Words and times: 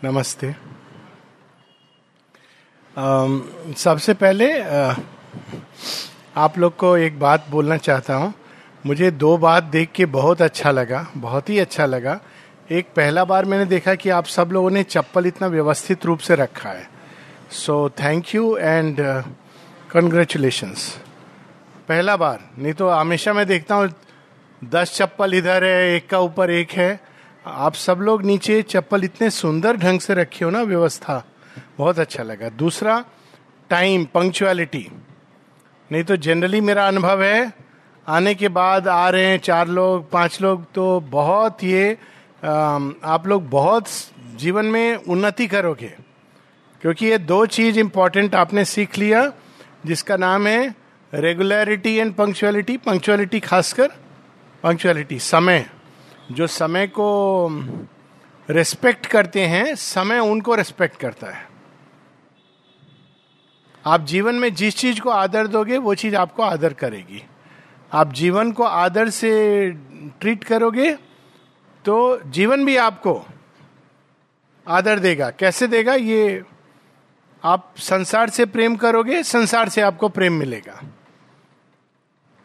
नमस्ते। 0.00 0.52
सबसे 3.76 4.12
पहले 4.14 4.46
आप 6.36 6.56
लोग 6.58 6.76
को 6.76 6.96
एक 6.96 7.18
बात 7.20 7.46
बोलना 7.50 7.76
चाहता 7.76 8.14
हूँ। 8.14 8.32
मुझे 8.84 9.10
दो 9.10 9.36
बात 9.38 9.64
देख 9.64 9.90
के 9.94 10.06
बहुत 10.06 10.42
अच्छा 10.42 10.70
लगा, 10.70 11.06
बहुत 11.16 11.50
ही 11.50 11.58
अच्छा 11.58 11.86
लगा। 11.86 12.18
एक, 12.70 12.86
पहला 12.96 13.24
बार 13.24 13.44
मैंने 13.44 13.64
देखा 13.64 13.94
कि 13.94 14.10
आप 14.10 14.24
सब 14.26 14.50
लोगों 14.52 14.70
ने 14.70 14.82
चप्पल 14.84 15.26
इतना 15.26 15.48
व्यवस्थित 15.48 16.06
रूप 16.06 16.18
से 16.18 16.34
रखा 16.34 16.70
है। 16.70 16.88
So 17.52 17.88
thank 18.00 18.34
you 18.34 18.56
and 18.56 18.96
congratulations 19.90 20.88
पहला 21.88 22.16
बार, 22.16 22.40
नहीं 22.58 22.72
तो 22.72 22.88
हमेशा 22.88 23.32
मैं 23.32 23.46
देखता 23.46 23.74
हूँ, 23.74 23.92
दस 24.62 24.96
चप्पल 24.96 25.34
इधर 25.34 25.64
है, 25.64 25.94
एक 25.94 26.08
का 26.10 26.18
ऊपर 26.20 26.50
एक 26.50 26.72
है। 26.72 27.09
आप 27.44 27.74
सब 27.74 27.98
लोग 27.98 28.22
नीचे 28.22 28.60
चप्पल 28.62 29.04
इतने 29.04 29.28
सुंदर 29.30 29.76
ढंग 29.76 30.00
से 30.00 30.14
रखे 30.14 30.44
हो 30.44 30.50
ना 30.50 30.62
व्यवस्था, 30.62 31.22
बहुत 31.78 31.98
अच्छा 31.98 32.22
लगा। 32.22 32.48
दूसरा 32.48 33.04
टाइम 33.70 34.04
पंक्चुअलिटी 34.14 34.86
नहीं 35.90 36.02
तो 36.04 36.16
जनरली 36.18 36.60
मेरा 36.60 36.86
अनुभव 36.88 37.22
है, 37.22 37.52
आने 38.06 38.34
के 38.34 38.48
बाद 38.50 38.88
आ 38.88 39.08
रहे 39.10 39.26
हैं 39.26 39.38
चार 39.38 39.68
लोग, 39.68 40.10
पाँच 40.10 40.40
लोग 40.42 40.64
तो 40.74 41.00
बहुत 41.00 41.64
ये 41.64 41.92
आप 42.42 43.24
लोग 43.26 43.48
बहुत 43.50 43.88
जीवन 44.36 44.66
में 44.66 44.94
उन्नति 44.96 45.46
करोगे। 45.46 45.92
क्योंकि 46.82 47.06
ये 47.06 47.18
दो 47.18 47.44
चीज़ 47.48 47.78
इंपॉर्टेंट 47.78 48.34
आपने 48.34 48.64
सीख 48.64 48.98
लिया, 48.98 49.32
जिसका 49.86 50.16
नाम 50.16 50.46
है 50.46 50.74
रेगुलरिटी 51.12 51.96
एंड 51.96 52.14
पंक्चुअलिटी 52.14 52.76
पंक्चुअलिटी 52.76 53.40
खासकर 53.40 53.90
पंक्चुअलिटी 54.64 55.18
समय। 55.18 55.66
जो 56.30 56.46
समय 56.46 56.86
को 56.86 57.48
रेस्पेक्ट 58.48 59.06
करते 59.06 59.46
हैं, 59.46 59.74
समय 59.74 60.18
उनको 60.18 60.54
रेस्पेक्ट 60.54 60.96
करता 60.96 61.26
है। 61.26 61.48
आप 63.84 64.04
जीवन 64.04 64.34
में 64.34 64.54
जिस 64.54 64.76
चीज़ 64.76 65.00
को 65.00 65.10
आदर 65.10 65.46
दोगे, 65.46 65.76
वो 65.78 65.94
चीज़ 65.94 66.16
आपको 66.16 66.42
आदर 66.42 66.72
करेगी। 66.72 67.22
आप 67.92 68.12
जीवन 68.12 68.52
को 68.52 68.64
आदर 68.64 69.08
से 69.10 69.70
ट्रीट 70.20 70.44
करोगे 70.44 70.92
तो 71.84 72.20
जीवन 72.26 72.64
भी 72.64 72.76
आपको 72.76 73.14
आदर 74.66 74.98
देगा। 74.98 75.30
कैसे 75.30 75.66
देगा? 75.66 75.94
ये 75.94 76.42
आप 77.42 77.72
संसार 77.78 78.30
से 78.30 78.46
प्रेम 78.46 78.76
करोगे, 78.76 79.22
संसार 79.22 79.68
से 79.68 79.80
आपको 79.80 80.08
प्रेम 80.08 80.32
मिलेगा। 80.32 80.80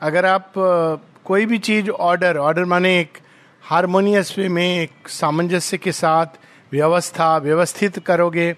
अगर 0.02 0.26
आप 0.26 0.52
कोई 1.26 1.46
भी 1.46 1.58
चीज़ 1.60 1.90
ऑर्डर 1.90 2.38
ऑर्डर 2.38 2.66
माने 2.66 3.00
एक 3.00 3.18
हारमोनियस 3.66 4.38
वे 4.38 4.48
में 4.48 4.80
एक 4.80 5.08
सामंजस्य 5.08 5.78
के 5.78 5.92
साथ 5.92 6.26
व्यवस्था 6.72 7.38
व्यवस्थित 7.38 8.00
करोगे 8.00 8.54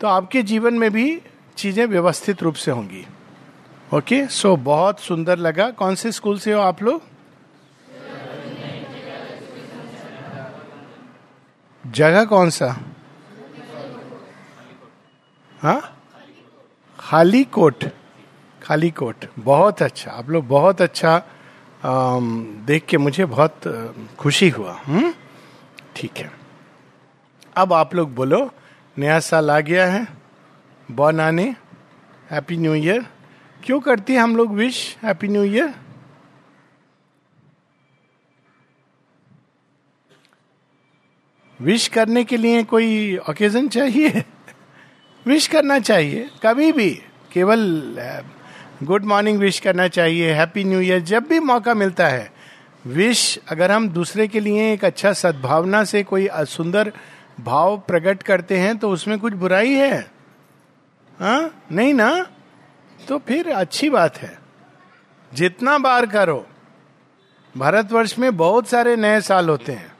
तो 0.00 0.06
आपके 0.06 0.42
जीवन 0.42 0.74
में 0.74 0.90
भी 0.92 1.22
चीज़ें 1.56 1.86
व्यवस्थित 1.86 2.42
रूप 2.42 2.54
से 2.54 2.70
होंगी। 2.70 3.06
Okay 3.94 4.16
okay? 4.16 4.32
सो 4.32 4.54
so, 4.54 4.58
बहुत 4.58 5.00
सुंदर 5.00 5.38
लगा। 5.38 5.70
कौन 5.70 5.94
से 5.94 6.12
स्कूल 6.12 6.38
से 6.38 6.52
हो 6.52 6.60
आप 6.60 6.82
लोग? 6.82 7.02
जगह 11.86 12.24
कौन 12.24 12.50
सा? 12.50 12.80
हाँ? 15.62 16.08
खाली 16.98 17.44
कोट। 17.44 17.84
खाली 18.62 18.90
कोट। 18.90 19.24
बहुत 19.38 19.82
अच्छा। 19.82 20.10
आप 20.10 20.30
लोग 20.30 20.48
बहुत 20.48 20.82
अच्छा 20.82 21.22
देख 21.84 22.84
के 22.86 22.98
मुझे 22.98 23.24
बहुत 23.24 23.60
खुशी 24.18 24.48
हुआ 24.48 24.72
हम्म? 24.86 25.12
ठीक 25.96 26.18
है। 26.18 26.30
अब 27.56 27.72
आप 27.72 27.94
लोग 27.94 28.14
बोलो, 28.14 28.50
नया 28.96 29.18
साल 29.20 29.50
आ 29.50 29.58
गया 29.60 29.86
है 29.86 30.06
बॉन 30.90 31.20
आने 31.20 31.54
हैप्पी 32.30 32.56
न्यू 32.56 32.74
ईयर 32.74 33.06
क्यों 33.64 33.80
करती 33.80 34.12
है 34.12 34.18
हम 34.20 34.36
लोग 34.36 34.54
wish 34.54 34.96
happy 35.02 35.28
new 35.28 35.42
year 35.44 35.74
wish 41.60 41.86
करने 41.88 42.24
के 42.24 42.36
लिए 42.36 42.62
कोई 42.64 43.16
ओकेजन 43.30 43.68
चाहिए? 43.68 44.08
विश 45.26 45.46
करना 45.46 45.78
चाहिए, 45.78 46.28
कभी 46.42 46.72
भी, 46.72 46.90
केवल 47.32 47.60
गुड 48.82 49.04
मॉर्निंग 49.04 49.38
विश 49.38 49.60
करना 49.60 49.88
चाहिए, 49.88 50.32
हैप्पी 50.32 50.64
न्यू 50.64 50.80
ईयर, 50.80 51.00
जब 51.00 51.22
भी 51.22 51.40
मौका 51.40 51.74
मिलता 51.74 52.08
है। 52.08 52.32
विश, 52.86 53.38
अगर 53.48 53.72
हम 53.72 53.88
दूसरे 53.88 54.28
के 54.28 54.40
लिए 54.40 54.72
एक 54.72 54.84
अच्छा 54.84 55.12
सद्भावना 55.12 55.84
से 55.84 56.02
कोई 56.02 56.28
सुंदर 56.34 56.92
भाव 57.40 57.78
प्रकट 57.78 58.22
करते 58.22 58.58
हैं 58.58 58.78
तो 58.78 58.90
उसमें 58.90 59.18
कुछ 59.18 59.32
बुराई 59.32 59.72
है। 59.72 60.00
हा? 61.20 61.50
नहीं 61.72 61.94
ना? 61.94 62.26
तो 63.08 63.18
फिर 63.18 63.52
अच्छी 63.52 63.90
बात 63.90 64.18
है। 64.18 64.38
जितना 65.34 65.78
बार 65.78 66.06
करो, 66.06 66.46
भारतवर्ष 67.56 68.18
में 68.18 68.36
बहुत 68.36 68.68
सारे 68.68 68.96
नए 68.96 69.20
साल 69.20 69.48
होते 69.48 69.72
हैं। 69.72 69.92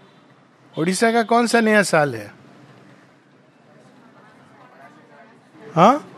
उड़ीसा 0.78 1.12
का 1.12 1.22
कौन 1.22 1.46
सा 1.46 1.60
नया 1.60 1.82
साल 1.82 2.14
है? 2.14 2.32
हाँ? 5.74 6.12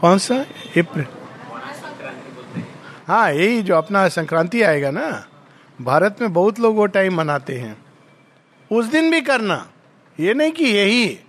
कौन 0.00 0.18
सा? 0.18 0.34
अप्रैल। 0.36 1.06
हाँ 3.08 3.32
यही 3.32 3.62
जो 3.62 3.74
अपना 3.74 4.08
संक्रांति 4.08 4.62
आएगा 4.62 4.90
ना, 4.90 5.26
भारत 5.80 6.16
में 6.20 6.32
बहुत 6.32 6.60
लोग 6.60 6.76
वो 6.76 6.86
टाइम 6.86 7.14
मनाते 7.14 7.58
हैं। 7.58 7.84
उस 8.72 8.86
दिन 8.86 9.10
भी 9.10 9.20
करना। 9.20 9.68
ये 10.20 10.34
नहीं 10.34 10.52
कि 10.52 10.64
यही। 10.64 11.20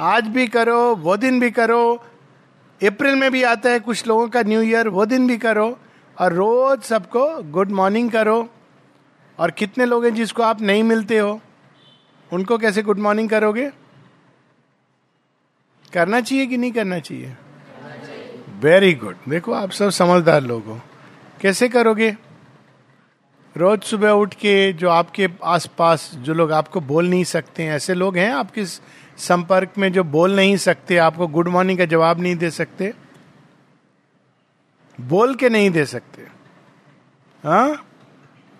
आज 0.00 0.26
भी 0.26 0.46
करो, 0.46 0.96
वो 0.96 1.16
दिन 1.16 1.40
भी 1.40 1.50
करो। 1.50 1.94
अप्रैल 2.82 3.14
में 3.14 3.30
भी 3.30 3.42
आता 3.42 3.70
है 3.70 3.80
कुछ 3.80 4.06
लोगों 4.06 4.28
का 4.28 4.42
न्यू 4.42 4.60
ईयर 4.60 4.88
वो 4.88 5.06
दिन 5.06 5.26
भी 5.26 5.38
करो। 5.38 5.78
और 6.18 6.32
रोज 6.32 6.82
सबको 6.82 7.42
गुड 7.42 7.70
मॉर्निंग 7.70 8.10
करो। 8.10 8.48
और 9.38 9.50
कितने 9.50 9.84
लोग 9.84 10.04
हैं 10.04 10.14
जिसको 10.14 10.42
आप 10.42 10.60
नहीं 10.60 10.82
मिलते 10.82 11.18
हो? 11.18 11.40
उनको 12.32 12.58
कैसे 12.58 12.82
गुड 12.82 12.98
मॉर्निंग 12.98 13.30
करोगे? 13.30 13.70
करना 15.92 16.20
चाहिए 16.20 16.46
कि 16.46 16.56
नहीं 16.56 16.72
करना 16.72 16.98
चाहिए? 16.98 17.36
वेरी 18.60 18.94
गुड 18.94 19.16
देखो, 19.28 19.52
आप 19.52 19.70
सब 19.70 19.90
समझदार 19.90 20.40
लोग 20.40 20.64
हो। 20.64 20.80
कैसे 21.40 21.68
करोगे? 21.68 22.16
रोज 23.56 23.82
सुबह 23.82 24.10
उठ 24.10 24.34
के 24.34 24.72
जो 24.72 24.88
आपके 24.88 25.28
आसपास 25.44 26.10
जो 26.14 26.34
लोग 26.34 26.52
आपको 26.52 26.80
बोल 26.80 27.08
नहीं 27.08 27.24
सकते 27.24 27.62
हैं, 27.62 27.72
ऐसे 27.72 27.94
लोग 27.94 28.16
हैं 28.16 28.32
आपके 28.32 28.64
संपर्क 29.18 29.68
में 29.78 29.92
जो 29.92 30.04
बोल 30.04 30.36
नहीं 30.36 30.56
सकते, 30.56 30.96
आपको 30.96 31.26
गुड 31.26 31.48
मॉर्निंग 31.48 31.78
का 31.78 31.84
जवाब 31.84 32.20
नहीं 32.20 32.36
दे 32.36 32.50
सकते? 32.50 32.94
बोल 35.00 35.34
के 35.34 35.48
नहीं 35.48 35.70
दे 35.70 35.84
सकते। 35.84 36.22
हाँ? 37.44 37.86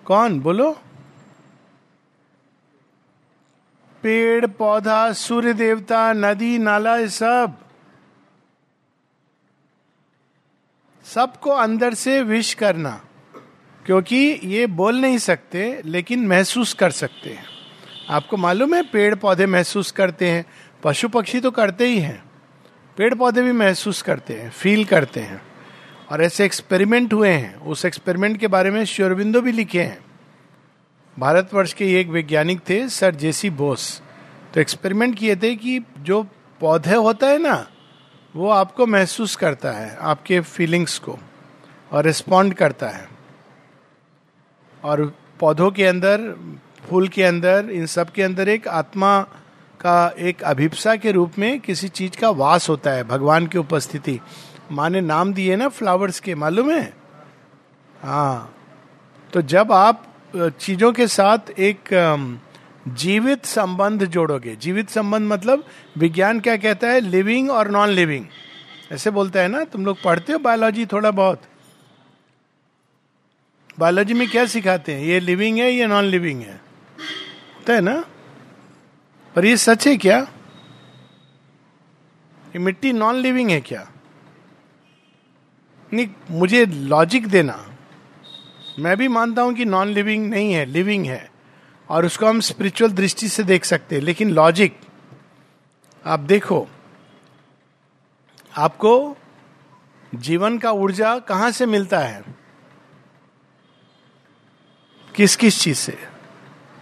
कौन? 0.05 0.41
बोलो। 0.41 0.73
पेड़, 4.03 4.47
पौधा, 4.47 5.13
सूर्य 5.13 5.53
देवता, 5.53 6.13
नदी, 6.13 6.59
नाला 6.59 7.07
सब। 7.07 7.57
सबको 11.11 11.51
अंदर 11.51 11.95
से 11.95 12.21
विश 12.23 12.53
करना, 12.55 12.91
क्योंकि 13.85 14.17
ये 14.45 14.67
बोल 14.67 14.97
नहीं 14.97 15.19
सकते, 15.19 15.81
लेकिन 15.85 16.27
महसूस 16.27 16.73
कर 16.75 16.91
सकते 16.91 17.31
हैं। 17.31 17.45
आपको 18.11 18.37
मालूम 18.37 18.75
है 18.75 18.83
पेड़ 18.83 19.15
पौधे 19.15 19.47
महसूस 19.47 19.91
करते 19.91 20.29
हैं 20.31 20.45
पशु 20.83 21.09
पक्षी 21.09 21.41
तो 21.41 21.51
करते 21.51 21.87
ही 21.87 21.99
हैं। 21.99 22.23
पेड़ 22.97 23.15
पौधे 23.15 23.43
भी 23.43 23.53
महसूस 23.53 24.03
करते 24.03 24.35
हैं 24.35 24.51
फील 24.51 24.85
करते 24.85 25.21
हैं, 25.21 25.41
और 26.11 26.23
ऐसे 26.23 26.45
एक्सपेरिमेंट 26.45 27.13
हुए 27.13 27.29
हैं। 27.29 27.57
उस 27.57 27.85
एक्सपेरिमेंट 27.85 28.37
के 28.37 28.47
बारे 28.49 28.71
में 28.71 28.85
श्योरबिंदो 28.85 29.41
भी 29.41 29.53
लिखे 29.53 29.83
हैं। 29.83 29.99
भारतवर्ष 31.17 31.73
के 31.73 31.93
एक 32.01 32.09
वैज्ञानिक 32.09 32.61
थे, 32.69 32.89
सर 32.89 33.15
जेसी 33.17 33.51
बोस। 33.53 34.01
तो 34.55 34.61
एक्सपेरिमेंट 34.61 35.19
किए 35.19 35.37
थे 35.37 35.55
कि 35.57 35.79
जो 36.01 36.23
पौधे 36.61 36.95
होता 36.97 37.27
है 37.27 37.39
ना 37.39 37.67
वो 38.37 38.49
आपको 38.51 38.87
महसूस 38.87 39.37
करता 39.37 39.71
है, 39.73 39.97
आपके 39.97 40.41
फीलिंग्स 40.41 40.99
को 40.99 41.19
और 41.93 42.05
रिस्पॉन्ड 42.05 42.55
करता 42.55 42.89
है। 42.89 43.09
और 44.85 45.15
पौधों 45.41 45.71
के 45.71 45.87
अंदर, 45.87 46.19
फूल 46.89 47.09
के 47.09 47.23
अंदर, 47.23 47.69
इन 47.71 47.87
सब 47.87 48.11
के 48.11 48.23
अंदर 48.23 48.49
एक 48.49 48.69
आत्मा 48.69 49.21
का 49.81 50.15
एक 50.19 50.43
अभिप्सा 50.43 50.97
के 50.97 51.13
रूप 51.13 51.33
में 51.39 51.61
किसी 51.61 51.89
चीज़ 51.89 52.17
का 52.17 52.31
वास 52.31 52.69
होता 52.69 52.91
है, 52.91 53.05
भगवान 53.05 53.47
की 53.47 53.59
उपस्थिति। 53.59 54.21
माँ 54.73 54.91
ने 54.91 55.01
नाम 55.01 55.33
दिए 55.35 55.57
ना 55.57 55.69
फ्लावर्स 55.69 56.21
के, 56.21 56.35
मालूम 56.35 56.71
है? 56.71 56.93
हाँ। 58.03 58.55
तो 59.33 59.43
जब 59.43 59.73
आप 59.73 60.07
चीज़ों 60.37 60.93
के 60.93 61.07
साथ 61.07 61.51
एक 61.59 61.95
जीवित 62.95 63.45
संबंध 63.45 64.05
जोड़ोगे। 64.05 64.57
जीवित 64.57 64.91
संबंध 64.91 65.33
मतलब 65.33 65.65
विज्ञान 65.99 66.41
क्या 66.41 66.57
कहता 66.57 66.89
है? 66.89 67.01
लिविंग 67.01 67.51
और 67.51 67.71
नॉन 67.71 67.89
लिविंग 67.89 68.27
ऐसे 68.93 69.11
बोलता 69.11 69.41
है 69.41 69.49
ना? 69.49 69.65
तुम 69.65 69.85
लोग 69.85 70.03
पढ़ते 70.03 70.33
हो? 70.33 70.39
बायोलॉजी 70.39 70.87
थोड़ा 70.87 71.11
बहुत। 71.11 71.43
बायोलॉजी 73.79 74.15
में 74.15 74.31
क्या 74.31 74.47
सिखाते 74.47 74.95
हैं? 74.95 75.03
ये 75.03 75.21
लिविंग 75.21 75.59
है, 75.59 75.73
ये 75.73 75.87
नॉन 75.87 76.05
लिविंग 76.05 76.41
है। 76.41 76.55
होता 77.57 77.73
है 77.73 77.81
ना? 77.81 78.05
पर 79.35 79.45
ये 79.45 79.57
सच 79.57 79.89
है 79.89 79.97
क्या? 79.97 80.19
ये 82.47 82.59
मिट्टी 82.59 82.93
नॉन 82.93 83.15
लिविंग 83.15 83.51
है 83.51 83.61
क्या? 83.61 83.93
नहीं, 85.93 86.09
मुझे 86.31 86.67
लॉजिक 86.67 87.27
देना। 87.27 87.67
मैं 88.79 88.97
भी 88.97 89.09
मानता 89.09 89.43
हूँ 89.43 89.55
कि 89.55 89.65
नॉन 89.65 89.89
लिविंग 89.89 90.31
नहीं 90.31 90.53
है 90.53 90.67
लिविंग 90.67 91.07
है। 91.07 91.30
और 91.91 92.07
उसको 92.07 92.27
हम 92.27 92.41
स्पिरिचुअल 92.41 92.93
दृष्टि 92.93 93.29
से 93.29 93.43
देख 93.43 93.65
सकते 93.65 93.97
हैं। 93.97 94.03
लेकिन 94.03 94.31
लॉजिक 94.31 94.79
आप 96.07 96.21
देखो, 96.21 96.69
आपको 98.59 99.17
जीवन 100.15 100.59
का 100.59 100.71
ऊर्जा 100.71 101.19
कहाँ 101.19 101.51
से 101.51 101.67
मिलता 101.67 101.99
है? 101.99 102.23
किस 105.15 105.37
किस 105.37 105.61
चीज़ 105.61 105.79
से? 105.79 105.99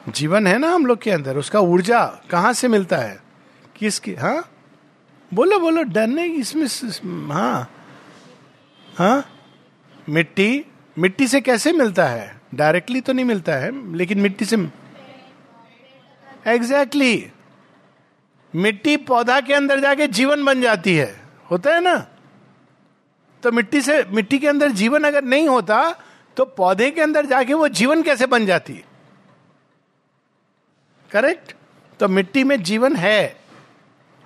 जीवन 0.08 0.46
है 0.46 0.58
ना 0.58 0.70
हम 0.70 0.86
लोग 0.86 1.02
के 1.02 1.10
अंदर, 1.10 1.36
उसका 1.36 1.60
ऊर्जा 1.60 2.04
कहाँ 2.30 2.52
से 2.52 2.68
मिलता 2.68 2.96
है? 2.96 3.22
किस 3.76 3.98
की 3.98 4.14
हाँ? 4.14 4.48
बोलो 5.34 5.58
बोलो 5.58 5.82
डरने 5.82 6.24
इसमें 6.26 6.66
हाँ 7.30 7.70
हाँ? 8.96 9.24
मिट्टी 10.08 10.64
मिट्टी 10.98 11.28
से 11.28 11.40
कैसे 11.40 11.72
मिलता 11.72 12.06
है? 12.08 12.40
डायरेक्टली 12.54 13.00
तो 13.00 13.12
नहीं 13.12 13.24
मिलता 13.24 13.52
है, 13.52 13.96
लेकिन 13.96 14.20
मिट्टी 14.20 14.44
से 14.44 14.56
एग्जैक्टली 16.46 17.14
exactly. 17.14 17.36
मिट्टी 18.54 18.96
पौधा 18.96 19.40
के 19.40 19.54
अंदर 19.54 19.80
जाके 19.80 20.06
जीवन 20.08 20.44
बन 20.44 20.60
जाती 20.60 20.94
है। 20.96 21.20
होता 21.50 21.74
है 21.74 21.80
ना? 21.80 21.96
तो 23.42 23.52
मिट्टी 23.52 23.80
से, 23.82 24.02
मिट्टी 24.04 24.38
के 24.38 24.48
अंदर 24.48 24.70
जीवन 24.72 25.04
अगर 25.04 25.24
नहीं 25.24 25.48
होता 25.48 25.78
तो 26.36 26.44
पौधे 26.44 26.90
के 26.90 27.00
अंदर 27.00 27.26
जाके 27.26 27.54
वो 27.54 27.68
जीवन 27.68 28.02
कैसे 28.02 28.26
बन 28.26 28.46
जाती? 28.46 28.72
करेक्ट 31.10 31.54
तो 32.00 32.08
मिट्टी 32.08 32.44
में 32.44 32.62
जीवन 32.62 32.96
है। 32.96 33.36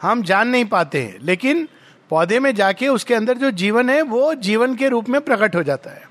हम 0.00 0.22
जान 0.22 0.48
नहीं 0.48 0.64
पाते 0.64 1.02
हैं, 1.02 1.18
लेकिन 1.18 1.68
पौधे 2.10 2.38
में 2.40 2.54
जाके 2.54 2.88
उसके 2.88 3.14
अंदर 3.14 3.38
जो 3.38 3.50
जीवन 3.50 3.90
है, 3.90 4.00
वो 4.02 4.34
जीवन 4.34 4.74
के 4.76 4.88
रूप 4.88 5.08
में 5.08 5.20
प्रकट 5.20 5.56
हो 5.56 5.62
जाता 5.62 5.90
है। 5.90 6.08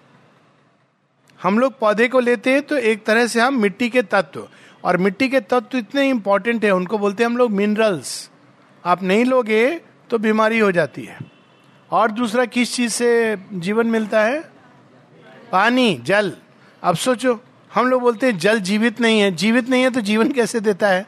हम 1.39 1.59
लोग 1.59 1.77
पौधे 1.80 2.07
को 2.07 2.19
लेते 2.19 2.53
हैं 2.53 2.62
तो 2.62 2.77
एक 2.77 3.06
तरह 3.06 3.27
से 3.27 3.39
हम 3.42 3.62
मिट्टी 3.62 3.89
के 3.89 4.01
तत्व 4.03 4.48
और 4.83 4.98
मिट्टी 4.98 5.30
के 5.30 5.39
तत्व 5.39 5.78
इतने 5.78 6.10
इंपॉर्टेंट 6.10 6.66
है, 6.66 6.72
उनको 6.72 6.98
बोलते 6.98 7.24
हैं 7.24 7.30
हम 7.30 7.38
लोग 7.38 7.51
मिनरल्स 7.51 8.30
आप 8.86 9.04
नहीं 9.04 9.25
लोगे 9.25 9.81
तो 10.10 10.18
बीमारी 10.18 10.60
हो 10.60 10.72
जाती 10.72 11.04
है। 11.04 11.18
और 11.92 12.12
दूसरा 12.12 12.45
किस 12.45 12.75
चीज़ 12.75 12.92
से 12.92 13.38
जीवन 13.54 13.88
मिलता 13.88 14.24
है? 14.24 14.51
पानी, 15.51 16.00
जल। 16.04 16.33
अब 16.83 16.95
सोचो, 16.95 17.42
हम 17.74 17.88
लोग 17.88 18.01
बोलते 18.01 18.25
हैं 18.25 18.38
जल 18.38 18.60
जीवित 18.60 19.01
नहीं 19.01 19.19
है। 19.19 19.31
जीवित 19.31 19.69
नहीं 19.69 19.83
है 19.83 19.89
तो 19.89 20.01
जीवन 20.01 20.31
कैसे 20.31 20.60
देता 20.60 20.88
है? 20.88 21.07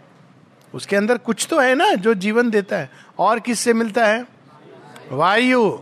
उसके 0.73 0.95
अंदर 0.95 1.17
कुछ 1.17 1.47
तो 1.49 1.59
है 1.59 1.75
ना 1.75 1.93
जो 1.93 2.13
जीवन 2.13 2.49
देता 2.49 2.77
है। 2.77 2.89
और 3.19 3.39
किससे 3.39 3.73
मिलता 3.73 4.05
है? 4.05 4.25
वायु। 5.11 5.79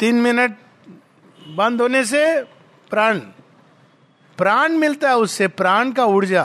तीन 0.00 0.14
मिनट 0.14 0.56
बंद 1.48 1.80
होने 1.80 2.04
से 2.04 2.42
प्राण। 2.90 3.20
प्राण 4.40 4.72
मिलता 4.72 5.08
है, 5.08 5.16
उससे 5.16 5.48
प्राण 5.48 5.92
का 5.92 6.04
ऊर्जा। 6.04 6.42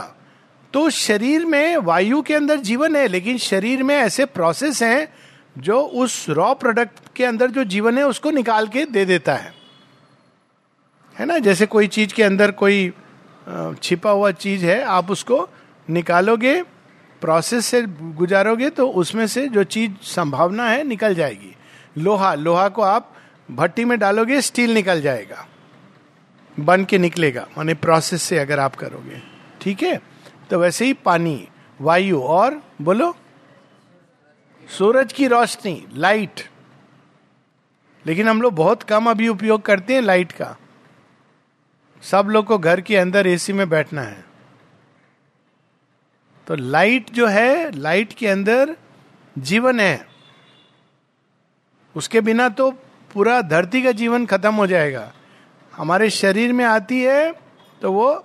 तो 0.72 0.90
शरीर 0.90 1.44
में 1.44 1.76
वायु 1.76 2.22
के 2.22 2.34
अंदर 2.34 2.56
जीवन 2.56 2.96
है, 2.96 3.08
लेकिन 3.08 3.38
शरीर 3.38 3.82
में 3.82 3.94
ऐसे 3.96 4.24
प्रोसेस 4.24 4.82
हैं 4.82 5.08
जो 5.58 5.80
उस 5.80 6.26
रॉ 6.28 6.54
प्रोडक्ट 6.54 6.98
के 7.16 7.24
अंदर 7.24 7.50
जो 7.50 7.64
जीवन 7.64 7.98
है, 7.98 8.04
उसको 8.04 8.30
निकाल 8.30 8.68
के 8.68 8.84
दे 8.84 9.04
देता 9.04 9.34
है। 9.34 9.54
है 11.18 11.26
ना? 11.26 11.38
जैसे 11.38 11.66
कोई 11.66 11.86
चीज़ 11.86 12.14
के 12.14 12.22
अंदर 12.22 12.50
कोई 12.50 12.92
छिपा 13.82 14.10
हुआ 14.10 14.30
चीज़ 14.30 14.66
है, 14.66 14.82
आप 14.82 15.10
उसको 15.10 15.48
निकालोगे 15.90 16.62
प्रोसेस 17.20 17.66
से 17.66 17.82
गुजारोगे 18.02 18.70
तो 18.70 18.88
उसमें 18.88 19.26
से 19.26 19.48
जो 19.48 19.64
चीज़ 19.64 19.92
संभावना 20.02 20.68
है, 20.68 20.84
निकल 20.84 21.14
जाएगी। 21.14 21.56
लोहा 21.98 22.34
लोहा 22.34 22.68
को 22.68 22.82
आप 22.82 23.12
भट्टी 23.50 23.84
में 23.84 23.98
डालोगे, 23.98 24.40
स्टील 24.40 24.74
निकल 24.74 25.00
जाएगा। 25.00 25.46
बन 26.60 26.84
के 26.84 26.98
निकलेगा, 26.98 27.46
माने 27.58 27.74
प्रोसेस 27.74 28.22
से 28.22 28.38
अगर 28.38 28.58
आप 28.58 28.76
करोगे। 28.76 29.22
ठीक 29.60 29.82
है? 29.82 30.00
तो 30.50 30.58
वैसे 30.58 30.84
ही 30.84 30.92
पानी, 30.92 31.48
वायु 31.80 32.20
और 32.20 32.62
बोलो, 32.82 33.16
सूरज 34.68 35.12
की 35.12 35.26
रोशनी 35.26 35.86
लाइट 35.92 36.40
लेकिन 38.04 38.28
हम 38.28 38.42
लोग 38.42 38.54
बहुत 38.54 38.82
कम 38.82 39.10
अभी 39.10 39.28
उपयोग 39.28 39.62
करते 39.62 39.94
हैं 39.94 40.00
लाइट 40.00 40.32
का। 40.32 40.56
सब 42.02 42.26
लोग 42.26 42.46
को 42.46 42.58
घर 42.58 42.80
के 42.80 42.96
अंदर 42.96 43.26
एसी 43.26 43.52
में 43.52 43.68
बैठना 43.68 44.02
है। 44.02 44.24
तो 46.46 46.54
लाइट 46.54 47.10
जो 47.10 47.26
है 47.26 47.70
लाइट 47.72 48.12
के 48.12 48.28
अंदर 48.28 48.76
जीवन 49.38 49.80
है। 49.80 50.06
उसके 51.96 52.20
बिना 52.20 52.48
तो 52.48 52.70
पूरा 53.14 53.40
धरती 53.42 53.82
का 53.82 53.92
जीवन 53.92 54.26
खत्म 54.26 54.54
हो 54.54 54.66
जाएगा। 54.66 55.12
हमारे 55.76 56.10
शरीर 56.10 56.52
में 56.52 56.64
आती 56.64 57.02
है 57.02 57.32
तो 57.82 57.92
वो 57.92 58.24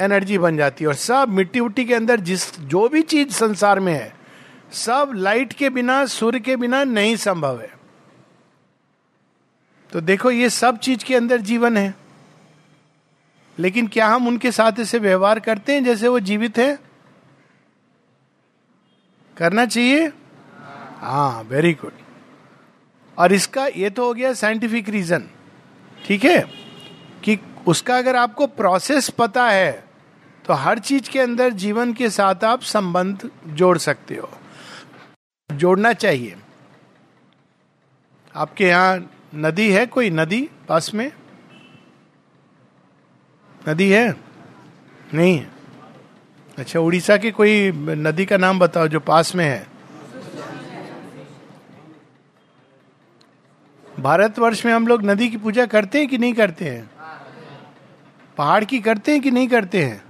एनर्जी 0.00 0.38
बन 0.38 0.56
जाती 0.56 0.84
है। 0.84 0.88
और 0.88 0.94
सब 0.94 1.28
मिट्टी 1.28 1.60
उट्टी 1.60 1.84
के 1.84 1.94
अंदर 1.94 2.20
जिस, 2.20 2.60
जो 2.60 2.88
भी 2.88 3.02
चीज़ 3.02 3.30
संसार 3.30 3.80
में 3.80 3.92
है, 3.92 4.12
सब 4.72 5.12
लाइट 5.14 5.52
के 5.52 5.70
बिना, 5.70 6.04
सूर्य 6.06 6.40
के 6.40 6.56
बिना 6.56 6.82
नहीं 6.84 7.16
संभव 7.16 7.60
है। 7.60 7.70
तो 9.92 10.00
देखो, 10.00 10.30
ये 10.30 10.50
सब 10.50 10.78
चीज़ 10.78 11.04
के 11.04 11.14
अंदर 11.14 11.40
जीवन 11.40 11.76
है। 11.76 11.94
लेकिन 13.58 13.86
क्या 13.86 14.06
हम 14.06 14.28
उनके 14.28 14.52
साथ 14.52 14.80
ऐसे 14.80 14.98
व्यवहार 14.98 15.40
करते 15.40 15.74
हैं 15.74 15.84
जैसे 15.84 16.08
वो 16.08 16.20
जीवित 16.20 16.58
है? 16.58 16.78
करना 19.36 19.66
चाहिए? 19.66 20.06
हाँ 20.98 21.42
वेरी 21.42 21.72
गुड 21.72 21.92
और 23.18 23.32
इसका 23.32 23.66
ये 23.66 23.90
तो 23.90 24.04
हो 24.04 24.14
गया 24.14 24.32
साइंटिफिक 24.34 24.88
रीजन 24.88 25.24
ठीक 26.06 26.24
है? 26.24 26.59
कि 27.24 27.38
उसका 27.66 27.96
अगर 27.98 28.16
आपको 28.16 28.46
प्रोसेस 28.46 29.08
पता 29.08 29.48
है 29.50 29.84
तो 30.46 30.54
हर 30.54 30.78
चीज़ 30.78 31.10
के 31.10 31.20
अंदर 31.20 31.52
जीवन 31.52 31.92
के 31.92 32.10
साथ 32.10 32.44
आप 32.44 32.62
संबंध 32.62 33.30
जोड़ 33.46 33.78
सकते 33.78 34.14
हो। 34.14 34.28
जोड़ना 35.50 35.92
चाहिए। 35.92 36.36
आपके 38.34 38.64
यहाँ 38.64 39.10
नदी 39.34 39.70
है 39.70 39.86
कोई? 39.86 40.10
नदी? 40.10 40.48
पास 40.68 40.94
में? 40.94 41.10
नदी 43.68 43.90
है? 43.90 44.10
नहीं 45.14 45.38
है। 45.38 45.50
अच्छा 46.58 46.80
उड़ीसा 46.80 47.16
की 47.16 47.30
कोई 47.30 47.72
नदी 47.72 48.26
का 48.26 48.36
नाम 48.36 48.58
बताओ 48.58 48.88
जो 48.88 49.00
पास 49.00 49.34
में 49.34 49.44
है। 49.44 49.66
भारतवर्ष 54.00 54.64
में 54.66 54.72
हम 54.72 54.86
लोग 54.86 55.04
नदी 55.04 55.28
की 55.28 55.36
पूजा 55.36 55.66
करते 55.66 55.98
हैं 55.98 56.08
कि 56.08 56.18
नहीं 56.18 56.34
करते 56.34 56.64
हैं? 56.64 56.90
पहाड़ 58.36 58.64
की 58.64 58.80
करते 58.80 59.12
हैं 59.12 59.20
कि 59.20 59.30
नहीं 59.30 59.48
करते 59.48 59.84
हैं? 59.84 60.04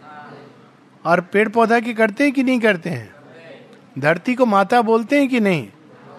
और 1.07 1.21
पेड़ 1.21 1.49
पौधा 1.49 1.81
की 1.81 1.95
करते 1.95 2.25
हैं 2.25 2.33
कि 2.33 2.43
नहीं 2.43 2.61
करते 2.61 2.91
हैं? 2.91 3.15
धरती 3.99 4.35
को 4.35 4.47
माता 4.47 4.83
बोलते 4.83 5.19
हैं 5.19 5.29
कि 5.29 5.41
नहीं? 5.41 5.69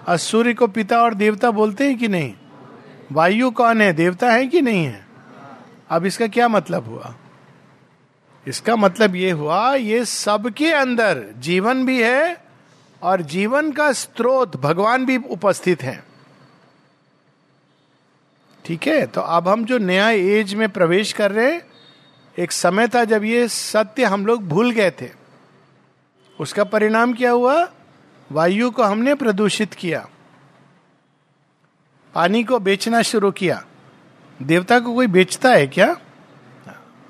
और 0.07 0.17
सूर्य 0.17 0.53
को 0.53 0.67
पिता 0.67 1.03
और 1.03 1.13
देवता 1.13 1.51
बोलते 1.51 1.87
हैं 1.87 1.97
कि 1.97 2.07
नहीं? 2.07 2.33
वायु 3.11 3.51
कौन 3.51 3.81
है? 3.81 3.93
देवता 3.93 4.31
है 4.31 4.47
कि 4.47 4.61
नहीं 4.61 4.85
है? 4.85 5.05
अब 5.89 6.05
इसका 6.05 6.27
क्या 6.27 6.47
मतलब 6.47 6.85
हुआ? 6.85 7.15
इसका 8.47 8.75
मतलब 8.75 9.15
ये 9.15 9.31
हुआ, 9.31 9.73
ये 9.73 10.05
सबके 10.05 10.71
अंदर 10.71 11.25
जीवन 11.37 11.85
भी 11.85 12.03
है 12.03 12.43
और 13.01 13.21
जीवन 13.21 13.71
का 13.71 13.91
स्रोत 13.91 14.57
भगवान 14.57 15.05
भी 15.05 15.17
उपस्थित 15.17 15.83
है। 15.83 16.03
ठीक 18.65 18.87
है? 18.87 19.07
तो 19.07 19.21
अब 19.21 19.47
हम 19.47 19.65
जो 19.65 19.77
नया 19.77 20.09
एज 20.09 20.53
में 20.53 20.69
प्रवेश 20.69 21.13
कर 21.13 21.31
रहे 21.31 21.53
हैं 21.53 21.70
एक 22.41 22.51
समय 22.51 22.87
था 22.87 23.03
जब 23.03 23.23
ये 23.23 23.47
सत्य 23.47 24.03
हम 24.03 24.25
लोग 24.25 24.47
भूल 24.47 24.71
गए 24.71 24.91
थे। 24.91 25.09
उसका 26.39 26.63
परिणाम 26.63 27.13
क्या 27.13 27.31
हुआ? 27.31 27.71
वायु 28.31 28.71
को 28.71 28.83
हमने 28.83 29.15
प्रदूषित 29.15 29.73
किया। 29.73 30.09
पानी 32.13 32.43
को 32.43 32.59
बेचना 32.59 33.01
शुरू 33.01 33.31
किया। 33.31 33.65
देवता 34.41 34.79
को 34.79 34.93
कोई 34.93 35.07
बेचता 35.07 35.49
है 35.49 35.67
क्या? 35.67 35.97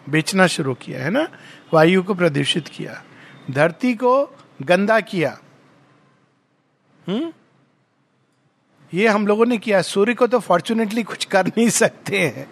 बेचना 0.10 0.48
शुरू 0.48 0.74
किया, 0.74 1.04
है 1.04 1.10
ना? 1.10 1.28
वायु 1.74 2.04
को 2.04 2.14
प्रदूषित 2.14 2.68
किया। 2.68 3.04
धरती 3.52 3.94
को 3.94 4.38
गंदा 4.62 5.00
किया। 5.00 5.40
हम्म? 7.08 7.34
ये 8.94 9.08
हम 9.08 9.28
लोगों 9.28 9.46
ने 9.46 9.58
किया। 9.58 9.82
सूर्य 9.82 10.14
को 10.14 10.28
तो 10.28 10.40
फॉर्चुनेटली 10.40 11.04
कुछ 11.04 11.26
कर 11.26 11.48
नहीं 11.48 11.70
सकते 11.70 12.20
हैं। 12.20 12.50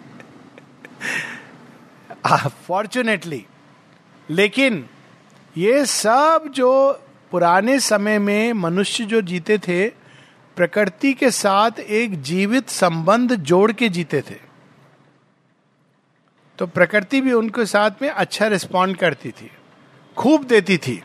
फॉर्चुनेटली 2.48 3.46
लेकिन 4.30 4.88
ये 5.56 5.86
सब 5.86 6.44
जो 6.54 7.02
पुराने 7.30 7.80
समय 7.80 8.18
में 8.18 8.52
मनुष्य 8.52 9.04
जो 9.04 9.20
जीते 9.20 9.58
थे, 9.58 9.88
प्रकृति 10.56 11.12
के 11.14 11.30
साथ 11.30 11.70
एक 11.80 12.22
जीवित 12.22 12.68
संबंध 12.68 13.34
जोड़ 13.34 13.72
के 13.72 13.88
जीते 13.88 14.20
थे। 14.20 14.36
तो 16.58 16.66
प्रकृति 16.66 17.20
भी 17.20 17.32
उनके 17.32 17.66
साथ 17.66 17.90
में 18.02 18.08
अच्छा 18.08 18.46
रिस्पॉन्ड 18.46 18.96
करती 18.96 19.30
थी, 19.30 19.50
खूब 20.16 20.44
देती 20.44 20.78
थी, 20.78 21.02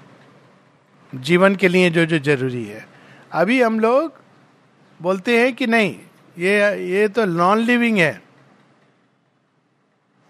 जीवन 1.15 1.55
के 1.55 1.67
लिए 1.67 1.89
जो 1.89 2.05
जो 2.05 2.19
ज़रूरी 2.19 2.65
है। 2.65 2.87
अभी 3.31 3.61
हम 3.61 3.79
लोग 3.79 4.13
बोलते 5.01 5.39
हैं 5.39 5.53
कि 5.53 5.67
नहीं, 5.67 5.99
ये 6.37 6.57
ये 6.91 7.07
तो 7.07 7.25
नॉन 7.25 7.57
लिविंग 7.57 7.97
है। 7.97 8.24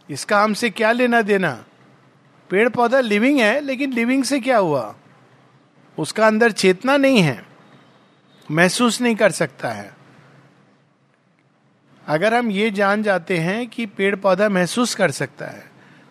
इसका 0.09 0.41
हमसे 0.41 0.69
क्या 0.69 0.91
लेना 0.91 1.21
देना? 1.21 1.51
पेड़ 2.49 2.67
पौधा 2.69 2.99
लिविंग 2.99 3.39
है, 3.39 3.59
लेकिन 3.61 3.93
लिविंग 3.93 4.23
से 4.23 4.39
क्या 4.39 4.57
हुआ? 4.57 4.95
उसका 5.97 6.27
अंदर 6.27 6.51
चेतना 6.51 6.97
नहीं 6.97 7.21
है, 7.21 7.43
महसूस 8.51 8.99
नहीं 9.01 9.15
कर 9.15 9.31
सकता 9.31 9.69
है। 9.69 9.93
अगर 12.07 12.33
हम 12.33 12.51
ये 12.51 12.69
जान 12.71 13.03
जाते 13.03 13.37
हैं 13.37 13.67
कि 13.67 13.85
पेड़ 13.87 14.15
पौधा 14.15 14.49
महसूस 14.49 14.93
कर 14.95 15.11
सकता 15.11 15.45
है 15.45 15.63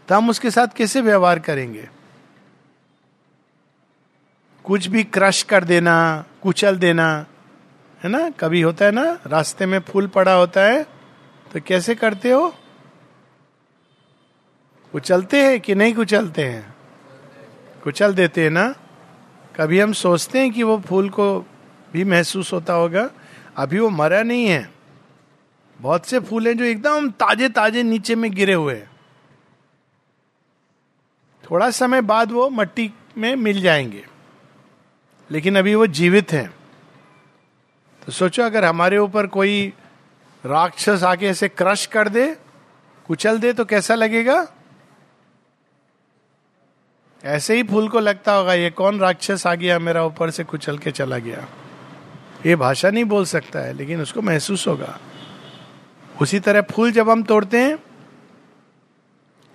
तो 0.08 0.14
हम 0.14 0.30
उसके 0.30 0.50
साथ 0.50 0.74
कैसे 0.76 1.00
व्यवहार 1.00 1.38
करेंगे? 1.38 1.88
कुछ 4.64 4.86
भी 4.86 5.04
क्रश 5.04 5.42
कर 5.42 5.64
देना, 5.64 6.24
कुचल 6.42 6.76
देना, 6.76 7.06
है 8.00 8.10
ना? 8.10 8.28
कभी 8.30 8.60
होता 8.60 8.84
है 8.84 8.90
ना, 8.90 9.18
रास्ते 9.26 9.66
में 9.66 9.78
फूल 9.80 10.06
पड़ा 10.06 10.34
होता 10.34 10.60
है 10.62 10.82
तो 11.52 11.60
कैसे 11.60 11.94
करते 11.94 12.30
हो? 12.30 12.54
कुचलते 14.94 15.42
हैं 15.42 15.60
कि 15.60 15.74
नहीं 15.74 15.94
कुचलते 15.94 16.44
हैं? 16.44 16.74
कुचल 17.84 18.14
देते 18.14 18.42
हैं 18.42 18.50
ना? 18.50 18.74
कभी 19.56 19.80
हम 19.80 19.92
सोचते 19.92 20.38
हैं 20.38 20.52
कि 20.52 20.62
वो 20.62 20.78
फूल 20.78 21.10
को 21.10 21.40
भी 21.92 22.04
महसूस 22.04 22.52
होता 22.52 22.72
होगा, 22.72 23.10
अभी 23.56 23.78
वो 23.78 23.90
मरा 23.90 24.22
नहीं 24.22 24.46
है। 24.46 24.70
बहुत 25.80 26.06
से 26.06 26.20
फूल 26.20 26.46
हैं 26.46 26.58
जो 26.58 26.64
एकदम 26.64 27.10
ताजे 27.10 27.48
ताजे 27.48 27.82
नीचे 27.82 28.14
में 28.14 28.30
गिरे 28.30 28.54
हुए 28.54 28.74
हैं। 28.74 28.90
थोड़ा 31.50 31.70
समय 31.70 32.00
बाद 32.00 32.32
वो 32.32 32.50
मट्टी 32.50 32.92
में 33.18 33.36
मिल 33.36 33.60
जाएँगे। 33.60 34.06
लेकिन 35.30 35.58
अभी 35.58 35.74
वो 35.74 35.86
जीवित 35.86 36.32
हैं। 36.32 36.54
तो 38.06 38.12
सोचो, 38.12 38.42
अगर 38.42 38.64
हमारे 38.64 38.98
ऊपर 38.98 39.26
कोई 39.26 39.72
राक्षस 40.46 41.02
आके 41.02 41.26
ऐसे 41.26 41.48
क्रश 41.48 41.86
कर 41.86 42.08
दे, 42.08 42.36
कुचल 43.06 43.38
दे 43.38 43.52
तो 43.52 43.64
कैसा 43.64 43.94
लगेगा? 43.94 44.53
ऐसे 47.24 47.56
ही 47.56 47.62
फूल 47.62 47.88
को 47.88 48.00
लगता 48.00 48.32
होगा, 48.32 48.54
ये 48.54 48.70
कौन 48.70 48.98
राक्षस 49.00 49.46
आ 49.46 49.54
गया 49.54 49.78
मेरा 49.78 50.04
ऊपर 50.04 50.30
से 50.30 50.44
कुचल 50.44 50.78
के 50.78 50.90
चला 50.90 51.18
गया? 51.18 51.46
ये 52.46 52.56
भाषा 52.56 52.90
नहीं 52.90 53.04
बोल 53.04 53.24
सकता 53.24 53.58
है, 53.58 53.72
लेकिन 53.72 54.00
उसको 54.00 54.22
महसूस 54.22 54.66
होगा। 54.68 54.98
उसी 56.22 56.40
तरह 56.40 56.60
फूल 56.60 56.92
जब 56.92 57.10
हम 57.10 57.22
तोड़ते 57.22 57.58
हैं, 57.58 57.78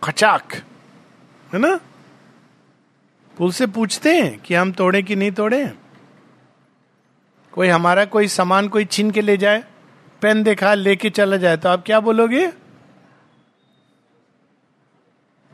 खचाक, 0.03 0.53
है 1.53 1.59
ना? 1.59 1.79
फूल 3.37 3.51
से 3.51 3.67
पूछते 3.67 4.21
हैं 4.21 4.39
कि 4.39 4.55
हम 4.55 4.71
तोड़े 4.71 5.03
कि 5.03 5.15
नहीं 5.15 5.31
तोड़े? 5.31 5.73
कोई 7.51 7.67
हमारा 7.67 8.05
कोई 8.05 8.27
सामान 8.27 8.67
कोई 8.67 8.85
छीन 8.85 9.11
के 9.11 9.21
ले 9.21 9.37
जाए, 9.37 9.63
पेन 10.21 10.43
देखा, 10.43 10.73
लेके 10.73 11.09
चला 11.09 11.37
जाए 11.37 11.57
तो 11.57 11.69
आप 11.69 11.83
क्या 11.85 11.99
बोलोगे? 11.99 12.51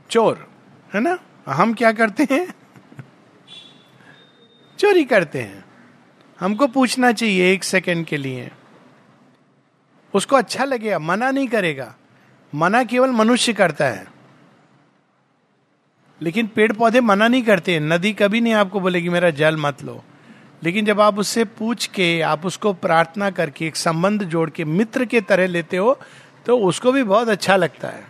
चोर, 0.09 0.47
है 0.93 1.01
ना? 1.01 1.19
हम 1.53 1.73
क्या 1.73 1.91
करते 1.91 2.27
हैं? 2.31 2.53
चोरी 4.79 5.03
करते 5.05 5.41
हैं। 5.41 5.65
हमको 6.39 6.67
पूछना 6.67 7.11
चाहिए 7.11 7.53
एक 7.53 7.63
सेकंड 7.63 8.05
के 8.05 8.17
लिए। 8.17 8.51
उसको 10.13 10.35
अच्छा 10.35 10.63
लगेगा, 10.63 10.99
मना 10.99 11.31
नहीं 11.31 11.47
करेगा। 11.47 11.95
मना 12.55 12.83
केवल 12.83 13.09
मनुष्य 13.09 13.53
करता 13.53 13.85
है। 13.85 14.07
लेकिन 16.21 16.47
पेड़ 16.47 16.73
पौधे 16.73 17.01
मना 17.01 17.27
नहीं 17.27 17.43
करते। 17.43 17.79
नदी 17.79 18.13
कभी 18.13 18.41
नहीं 18.41 18.53
आपको 18.53 18.79
बोलेगी, 18.79 19.09
मेरा 19.09 19.29
जल 19.29 19.57
मत 19.57 19.83
लो। 19.83 20.03
लेकिन 20.63 20.85
जब 20.85 21.01
आप 21.01 21.19
उससे 21.19 21.45
पूछ 21.45 21.87
के, 21.87 22.21
आप 22.21 22.45
उसको 22.45 22.73
प्रार्थना 22.73 23.29
करके, 23.29 23.67
एक 23.67 23.75
संबंध 23.75 24.23
जोड़ 24.23 24.49
के, 24.49 24.65
मित्र 24.65 25.05
के 25.05 25.21
तरह 25.21 25.47
लेते 25.47 25.77
हो 25.77 25.99
तो 26.45 26.57
उसको 26.57 26.91
भी 26.91 27.03
बहुत 27.03 27.29
अच्छा 27.29 27.55
लगता 27.55 27.87
है। 27.87 28.03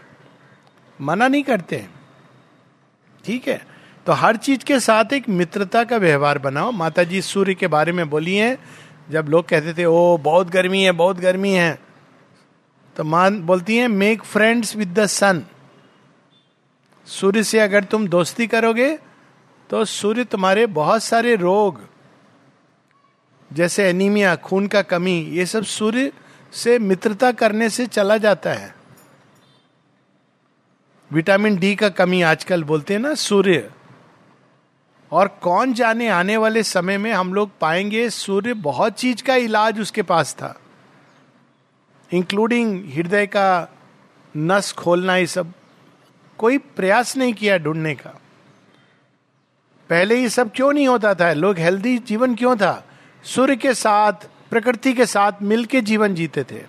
मना 1.01 1.27
नहीं 1.27 1.44
करते। 1.44 1.86
ठीक 3.25 3.48
है? 3.48 3.62
तो 4.05 4.13
हर 4.13 4.36
चीज़ 4.38 4.63
के 4.65 4.79
साथ 4.79 5.13
एक 5.13 5.29
मित्रता 5.29 5.84
का 5.84 5.98
व्यवहार 5.98 6.39
बनाओ। 6.39 6.72
माता 6.72 7.03
जी 7.03 7.22
सूर्य 7.22 7.53
के 7.53 7.67
बारे 7.67 7.91
में 7.91 8.10
बोली 8.10 8.36
है, 8.36 8.58
जब 9.10 9.27
लोग 9.29 9.48
कहते 9.48 9.74
थे, 9.74 9.86
ओ, 9.86 10.17
बहुत 10.17 10.50
गर्मी 10.50 10.84
है, 10.84 10.91
बहुत 10.91 11.17
गर्मी 11.17 11.51
है। 11.51 11.79
तो 12.96 13.03
माँ 13.03 13.32
बोलती 13.32 13.77
हैं 13.77 13.88
make 13.88 14.24
friends 14.24 14.75
with 14.75 14.94
the 15.00 15.05
sun 15.05 15.44
सूर्य 17.08 17.44
से 17.44 17.60
अगर 17.60 17.84
तुम 17.84 18.08
दोस्ती 18.08 18.48
करोगे 18.48 18.98
तो 19.70 19.84
सूर्य 19.86 20.24
तुम्हारे 20.24 20.65
बहुत 20.65 21.03
सारे 21.03 21.36
रोग, 21.36 21.82
जैसे 23.53 23.89
एनीमिया, 23.89 24.36
खून 24.36 24.67
का 24.67 24.82
कमी, 24.82 25.20
ये 25.22 25.46
सब 25.46 25.63
सूर्य 25.63 26.12
से 26.53 26.77
मित्रता 26.79 27.32
करने 27.32 27.70
से 27.70 27.86
चला 27.86 28.17
जाता 28.17 28.53
है। 28.53 28.75
विटामिन 31.13 31.57
डी 31.57 31.75
का 31.75 31.89
कमी 31.89 32.21
आजकल 32.21 32.63
बोलते 32.63 32.93
हैं 32.93 33.01
ना, 33.01 33.13
सूर्य। 33.13 33.71
और 35.12 35.27
कौन 35.27 35.74
जाने 35.74 36.09
आने 36.09 36.38
वाले 36.38 36.63
समय 36.63 36.97
में 36.97 37.13
हम 37.13 37.33
लोग 37.33 37.50
पाएँगे, 37.62 38.09
सूर्य 38.09 38.53
बहुत 38.53 38.93
चीज़ 38.93 39.24
का 39.24 39.35
इलाज 39.35 39.79
उसके 39.79 40.01
पास 40.01 40.33
था। 40.33 40.59
इंक्लूडिंग 42.13 42.93
हृदय 42.93 43.27
का 43.27 43.67
नस 44.38 44.74
खोलना, 44.74 45.15
ये 45.15 45.27
सब 45.27 45.53
कोई 46.38 46.57
प्रयास 46.57 47.17
नहीं 47.17 47.33
किया 47.33 47.57
ढूँढने 47.57 47.95
का। 47.95 48.19
पहले 49.89 50.21
ये 50.21 50.29
सब 50.29 50.51
क्यों 50.55 50.74
नहीं 50.74 50.88
होता 50.88 51.13
था? 51.13 51.33
लोग 51.33 51.57
हेल्दी 51.57 51.97
जीवन 51.97 52.35
क्यों 52.35 52.57
था? 52.57 52.88
सूर्य 53.24 53.55
के 53.55 53.74
साथ, 53.74 54.13
प्रकृति 54.50 54.93
के 54.93 55.05
साथ 55.05 55.31
मिलके 55.41 55.81
जीवन 55.81 56.15
जीते 56.15 56.43
थे। 56.43 56.63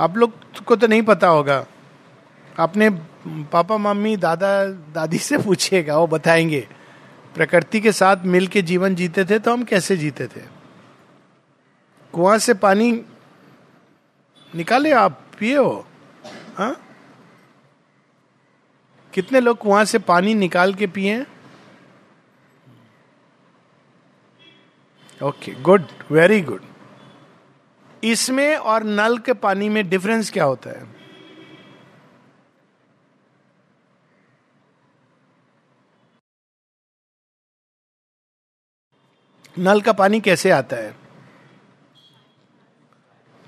आप 0.00 0.16
लोग 0.16 0.62
को 0.62 0.76
तो 0.76 0.86
नहीं 0.86 1.02
पता 1.02 1.28
होगा। 1.28 1.66
अपने 2.58 2.90
पापा, 3.52 3.76
मम्मी, 3.76 4.16
दादा, 4.16 4.64
दादी 4.66 5.18
से 5.18 5.38
पूछिएगा, 5.38 5.98
वो 5.98 6.06
बताएँगे। 6.06 6.68
प्रकृति 7.34 7.80
के 7.80 7.92
साथ 7.92 8.16
मिलके 8.24 8.62
जीवन 8.62 8.94
जीते 8.94 9.24
थे 9.24 9.38
तो 9.38 9.52
हम 9.52 9.64
कैसे 9.64 9.96
जीते 9.96 10.26
थे? 10.26 10.40
कुआँ 12.12 12.38
से 12.38 12.54
पानी 12.54 13.02
निकाले 14.54 14.92
आप, 14.92 15.20
पिए 15.38 15.56
हो? 15.56 15.86
हाँ? 16.56 16.86
कितने 19.14 19.40
लोग 19.40 19.58
कुआँ 19.58 19.84
से 19.84 19.98
पानी 19.98 20.34
निकाल 20.34 20.74
के 20.74 20.86
पिए 20.86 21.26
ओके, 25.22 25.52
गुड, 25.52 25.84
वेरी 26.10 26.40
गुड। 26.40 26.62
इसमें 28.04 28.56
और 28.56 28.84
नल 28.84 29.18
के 29.18 29.32
पानी 29.32 29.68
में 29.68 29.88
डिफरेंस 29.88 30.30
क्या 30.30 30.44
होता 30.44 30.70
है? 30.70 30.99
नल 39.60 39.80
का 39.80 39.92
पानी 39.92 40.20
कैसे 40.20 40.50
आता 40.50 40.76
है? 40.76 40.94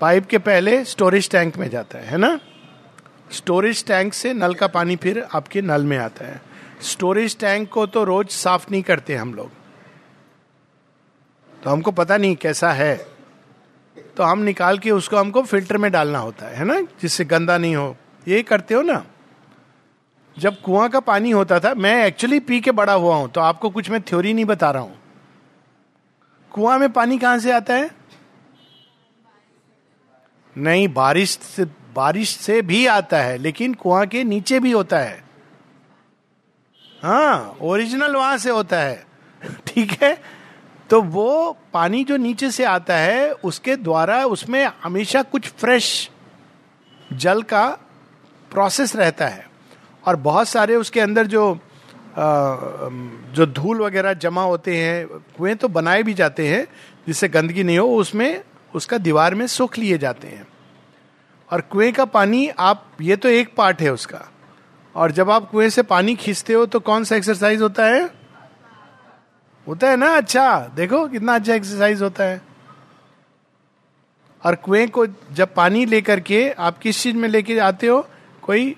पाइप 0.01 0.27
के 0.27 0.39
पहले 0.39 0.85
स्टोरेज 0.85 1.31
टैंक 1.31 1.57
में 1.57 1.69
जाता 1.71 1.99
है 1.99 2.07
है 2.07 2.17
ना? 2.17 2.39
स्टोरेज 3.33 3.85
टैंक 3.87 4.15
से 4.15 4.33
नल 4.35 4.55
का 4.55 4.67
पानी 4.67 4.97
फिर 4.97 5.27
आपके 5.35 5.63
नल 5.63 5.85
में 5.85 5.97
आता 5.99 6.25
है। 6.25 6.41
स्टोरेज 6.83 7.39
टैंक 7.39 7.69
को 7.69 7.87
तो 7.87 8.05
रोज 8.05 8.29
साफ़ 8.29 8.71
नहीं 8.71 8.83
करते 8.83 9.15
हम 9.15 9.35
लोग। 9.35 9.51
तो 11.65 11.71
हमको 11.71 11.91
पता 11.91 12.17
नहीं 12.17 12.37
कैसा 12.37 12.73
है। 12.73 12.95
तो 14.17 14.23
हम 14.23 14.39
निकाल 14.39 14.79
के 14.79 14.91
उसको 14.91 15.17
हमको 15.17 15.43
फ़िल्टर 15.43 15.77
में 15.77 15.93
डालना 15.93 16.19
होता 16.19 16.47
है 16.47 16.57
है 16.57 16.65
ना? 16.65 16.81
जिससे 16.81 17.25
गंदा 17.25 17.59
नहीं 17.59 17.77
हो। 17.77 17.97
ये 18.29 18.43
करते 18.43 18.75
हो 18.75 18.83
ना? 18.83 19.05
जब 20.37 20.61
कुआँ 20.61 20.89
का 20.89 21.01
पानी 21.01 21.31
होता 21.31 21.61
था, 21.61 21.75
मैं 21.75 22.05
एक्चुअली 22.07 22.41
पी 22.41 22.61
के 22.61 22.73
बड़ा 22.73 22.93
हुआ 22.93 23.17
हूँ 23.17 23.31
तो 23.31 23.41
आपको 23.41 23.71
कुछ 23.71 23.91
मैं 23.91 24.03
थ्योरी 24.03 24.33
नहीं 24.33 24.45
बता 24.45 24.71
रहा 24.71 24.83
हूँ। 24.83 25.02
कुआँ 26.53 26.79
में 26.79 26.93
पानी 26.93 27.19
कहाँ 27.19 27.39
से 27.39 27.53
आता 27.53 27.75
है? 27.75 27.91
नहीं, 30.59 30.89
बारिश 30.89 31.31
से 31.31 31.65
बारिश 31.95 32.37
से 32.37 32.63
भी 32.63 32.87
आता 32.87 33.19
है, 33.19 33.39
लेकिन 33.39 33.75
कुआँ 33.75 34.07
के 34.07 34.25
नीचे 34.25 34.61
भी 34.61 34.71
होता 34.71 34.99
है। 34.99 35.25
हाँ 37.03 37.57
ओरिजिनल 37.61 38.17
वहाँ 38.17 38.39
से 38.39 38.51
होता 38.51 38.81
है। 38.81 39.07
ठीक 39.67 40.03
है? 40.03 40.23
तो 40.91 41.03
वो 41.03 41.57
पानी 41.73 42.05
जो 42.05 42.17
नीचे 42.17 42.51
से 42.51 42.65
आता 42.65 42.97
है, 42.97 43.33
उसके 43.33 43.77
द्वारा 43.77 44.25
उसमें 44.25 44.71
हमेशा 44.83 45.23
कुछ 45.23 45.49
फ्रेश 45.49 46.11
जल 47.13 47.43
का 47.43 47.69
प्रोसेस 48.51 48.97
रहता 48.97 49.29
है। 49.29 49.51
और 50.07 50.17
बहुत 50.17 50.49
सारे 50.49 50.77
उसके 50.77 51.01
अंदर 51.01 51.27
जो 51.27 51.59
जो 52.19 53.47
धूल 53.47 53.81
वगैरह 53.81 54.13
जमा 54.13 54.43
होते 54.43 54.77
हैं, 54.77 55.07
कुएँ 55.07 55.55
तो 55.55 55.69
बनाए 55.69 56.03
भी 56.03 56.15
जाते 56.15 56.49
हैं, 56.49 56.67
जिससे 57.07 57.29
गंदगी 57.29 57.63
नहीं 57.63 57.79
हो, 57.79 57.87
उसमें, 57.97 58.43
उसका 58.75 58.99
दीवार 58.99 59.35
में 59.35 59.47
सुख 59.47 59.79
लिए 59.79 59.99
जाते 59.99 60.29
हैं। 60.29 60.47
और 61.51 61.61
कुएँ 61.61 61.93
का 61.93 62.05
पानी, 62.05 62.49
आप, 62.49 62.87
ये 63.01 63.17
तो 63.17 63.29
एक 63.29 63.55
पार्ट 63.57 63.81
है 63.83 63.93
उसका। 63.93 64.29
और 64.95 65.11
जब 65.11 65.31
आप 65.31 65.51
कुएँ 65.51 65.69
से 65.71 65.83
पानी 65.83 66.15
खींचते 66.15 66.53
हो 66.53 66.67
तो 66.67 66.81
कौन 66.81 67.05
सा 67.05 67.17
एक्सरसाइज 67.17 67.63
होता 67.63 67.87
है? 67.87 68.03
होता 69.67 69.91
है 69.91 69.97
ना? 69.97 70.07
अच्छा 70.17 70.59
देखो 70.77 71.07
कितना 71.09 71.35
अच्छा 71.35 71.55
एक्सरसाइज 71.55 72.03
होता 72.03 72.25
है। 72.25 72.41
और 74.43 74.55
कुएँ 74.55 74.87
को 74.89 75.07
जब 75.33 75.55
पानी 75.55 75.85
लेकर 75.87 76.21
के 76.21 76.49
आप 76.51 76.79
किस 76.79 77.03
चीज़ 77.03 77.17
में 77.17 77.29
लेके 77.29 77.59
आते 77.59 77.87
हो? 77.87 78.07
कोई 78.43 78.75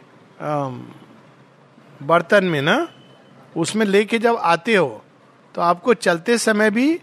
बर्तन 2.01 2.45
में 2.45 2.61
ना? 2.63 2.89
उसमें 3.57 3.87
लेके 3.87 4.19
जब 4.19 4.37
आते 4.37 4.75
हो 4.75 5.05
तो 5.55 5.61
आपको 5.61 5.95
चलते 5.95 6.39
समय 6.39 6.71
भी 6.71 7.01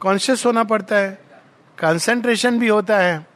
कॉन्शियस 0.00 0.46
होना 0.46 0.64
पड़ता 0.64 0.96
है 0.96 1.26
कंसेंट्रेशन 1.78 2.58
भी 2.58 2.68
होता 2.68 2.98
है। 2.98 3.26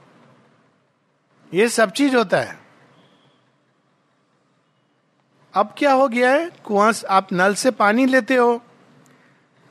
ये 1.55 1.69
सब 1.69 1.91
चीज़ 1.91 2.17
होता 2.17 2.41
है। 2.41 2.59
अब 5.55 5.75
क्या 5.79 5.93
हो 5.93 6.09
गया 6.09 6.31
है? 6.33 6.51
कुआँ 6.65 6.95
आप 7.11 7.33
नल 7.33 7.55
से 7.55 7.71
पानी 7.71 8.07
लेते 8.07 8.35
हो। 8.35 8.63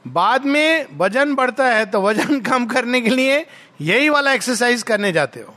बाद 0.07 0.45
में 0.45 0.97
वज़न 0.97 1.35
बढ़ता 1.35 1.67
है 1.67 1.85
तो 1.85 2.01
वज़न 2.01 2.41
कम 2.49 2.65
करने 2.65 3.01
के 3.01 3.09
लिए 3.09 3.45
यही 3.81 4.09
वाला 4.09 4.33
एक्सरसाइज 4.33 4.83
करने 4.83 5.11
जाते 5.11 5.39
हो। 5.39 5.55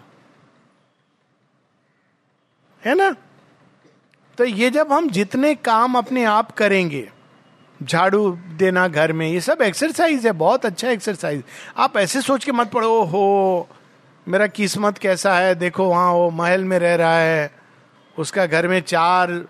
है 2.85 2.95
ना? 2.95 3.17
तो 4.39 4.45
ये 4.45 4.71
जब 4.71 4.93
हम 4.93 5.11
जितने 5.11 5.55
काम 5.55 5.99
अपने 5.99 6.25
आप 6.25 6.51
करेंगे 6.51 7.12
झाड़ू 7.83 8.31
देना 8.57 8.89
घर 8.89 9.13
में, 9.13 9.29
ये 9.29 9.41
सब 9.41 9.63
एक्सरसाइज 9.63 10.27
है, 10.27 10.33
बहुत 10.33 10.67
अच्छा 10.67 10.91
एक्सरसाइज 10.91 11.43
आप 11.77 11.97
ऐसे 11.97 12.21
सोच 12.23 12.45
के 12.45 12.53
मत 12.53 12.71
पढ़ो 12.71 13.03
हो 13.03 13.69
मेरा 14.29 14.47
किस्मत 14.47 14.99
कैसा 14.99 15.35
है? 15.39 15.55
देखो 15.55 15.85
वहाँ 15.85 16.13
वो 16.13 16.31
महल 16.31 16.65
में 16.65 16.79
रह 16.79 16.95
रहा 16.95 17.19
है। 17.19 17.51
उसका 18.19 18.47
घर 18.47 18.69
में 18.69 18.81
चार 18.81 19.45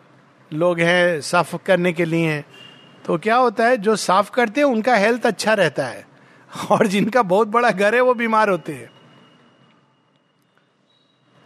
लोग 0.52 0.80
हैं 0.80 1.20
साफ़ 1.20 1.56
करने 1.66 1.92
के 1.92 2.04
लिए। 2.04 2.44
तो 3.06 3.18
क्या 3.18 3.36
होता 3.36 3.64
है, 3.64 3.76
जो 3.76 3.96
साफ़ 3.96 4.30
करते 4.30 4.60
हैं, 4.60 4.68
उनका 4.68 4.94
हेल्थ 4.94 5.26
अच्छा 5.26 5.54
रहता 5.54 5.86
है। 5.86 6.06
और 6.70 6.86
जिनका 6.86 7.22
बहुत 7.22 7.48
बड़ा 7.48 7.70
घर 7.70 7.94
है, 7.94 8.00
वो 8.00 8.14
बीमार 8.14 8.48
होते 8.48 8.72
हैं। 8.72 8.90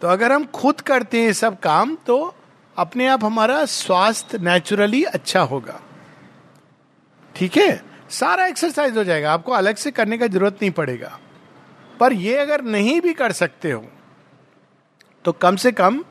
तो 0.00 0.08
अगर 0.08 0.32
हम 0.32 0.44
खुद 0.44 0.80
करते 0.80 1.20
हैं 1.20 1.32
सब 1.32 1.60
काम 1.60 1.96
तो 2.06 2.34
अपने 2.76 3.06
आप 3.06 3.24
हमारा 3.24 3.64
स्वास्थ्य 3.64 4.38
नेचुरली 4.38 5.02
अच्छा 5.02 5.40
होगा। 5.40 5.80
ठीक 7.36 7.56
है? 7.56 7.82
सारा 8.10 8.46
एक्सरसाइज 8.46 8.96
हो 8.96 9.04
जाएगा। 9.04 9.32
आपको 9.32 9.52
अलग 9.52 9.76
से 9.76 9.90
करने 9.90 10.18
का 10.18 10.26
ज़रूरत 10.26 10.58
नहीं 10.62 10.70
पड़ेगा। 10.70 11.18
पर 12.00 12.12
ये 12.12 12.36
अगर 12.36 12.62
नहीं 12.62 13.00
भी 13.00 13.12
कर 13.12 13.32
सकते 13.32 13.70
हो 13.70 13.84
तो 15.24 15.32
कम 15.32 15.56
से 15.56 15.72
कम 15.72 16.02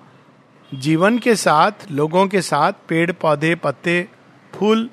जीवन 0.72 1.18
के 1.20 1.36
साथ, 1.36 1.72
लोगों 1.92 2.28
के 2.28 2.42
साथ, 2.42 2.74
पेड़, 2.90 3.12
पौधे, 3.12 3.56
पत्ते, 3.56 4.08
फूल, 4.54 4.90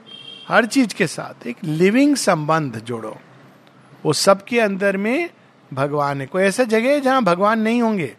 हर 0.48 0.66
चीज़ 0.66 0.94
के 0.94 1.06
साथ 1.06 1.46
एक 1.46 1.56
लिविंग 1.64 2.16
संबंध 2.16 2.76
जोड़ो। 2.78 3.16
वो 4.04 4.12
सबके 4.12 4.60
अंदर 4.60 4.96
में 4.96 5.30
भगवान 5.72 6.20
है। 6.20 6.26
कोई 6.26 6.42
ऐसा 6.42 6.64
जगह 6.64 6.88
है 6.88 7.00
जहाँ 7.00 7.22
भगवान 7.24 7.60
नहीं 7.60 7.82
होंगे? 7.82 8.14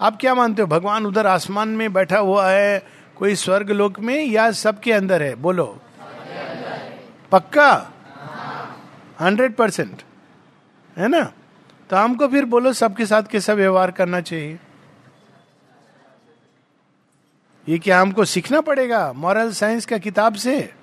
आप 0.00 0.18
क्या 0.20 0.34
मानते 0.34 0.62
हो? 0.62 0.68
भगवान 0.68 1.06
उधर 1.06 1.26
आसमान 1.26 1.68
में 1.68 1.92
बैठा 1.92 2.18
हुआ 2.18 2.48
है, 2.48 2.82
कोई 3.16 3.34
स्वर्ग 3.34 3.70
लोक 3.70 4.00
में 4.00 4.24
या 4.24 4.50
सबके 4.52 4.92
अंदर 4.92 5.22
है? 5.22 5.34
बोलो। 5.34 5.78
पक्का? 7.34 7.90
हंड्रेड 9.20 9.56
परसेंट 9.56 10.02
है 10.96 11.08
ना? 11.08 11.32
तो 11.90 11.96
हमको 11.96 12.28
फिर 12.28 12.44
बोलो, 12.44 12.72
सबके 12.72 13.06
साथ 13.06 13.22
कैसा 13.22 13.52
व्यवहार 13.52 13.90
करना 13.90 14.20
चाहिए? 14.20 14.60
ये 17.68 17.78
क्या 17.78 18.00
हमको 18.00 18.24
सीखना 18.24 18.60
पड़ेगा 18.60 19.12
मॉरल 19.12 19.52
साइंस 19.52 19.86
का 19.86 19.98
किताब 19.98 20.34
से? 20.34 20.74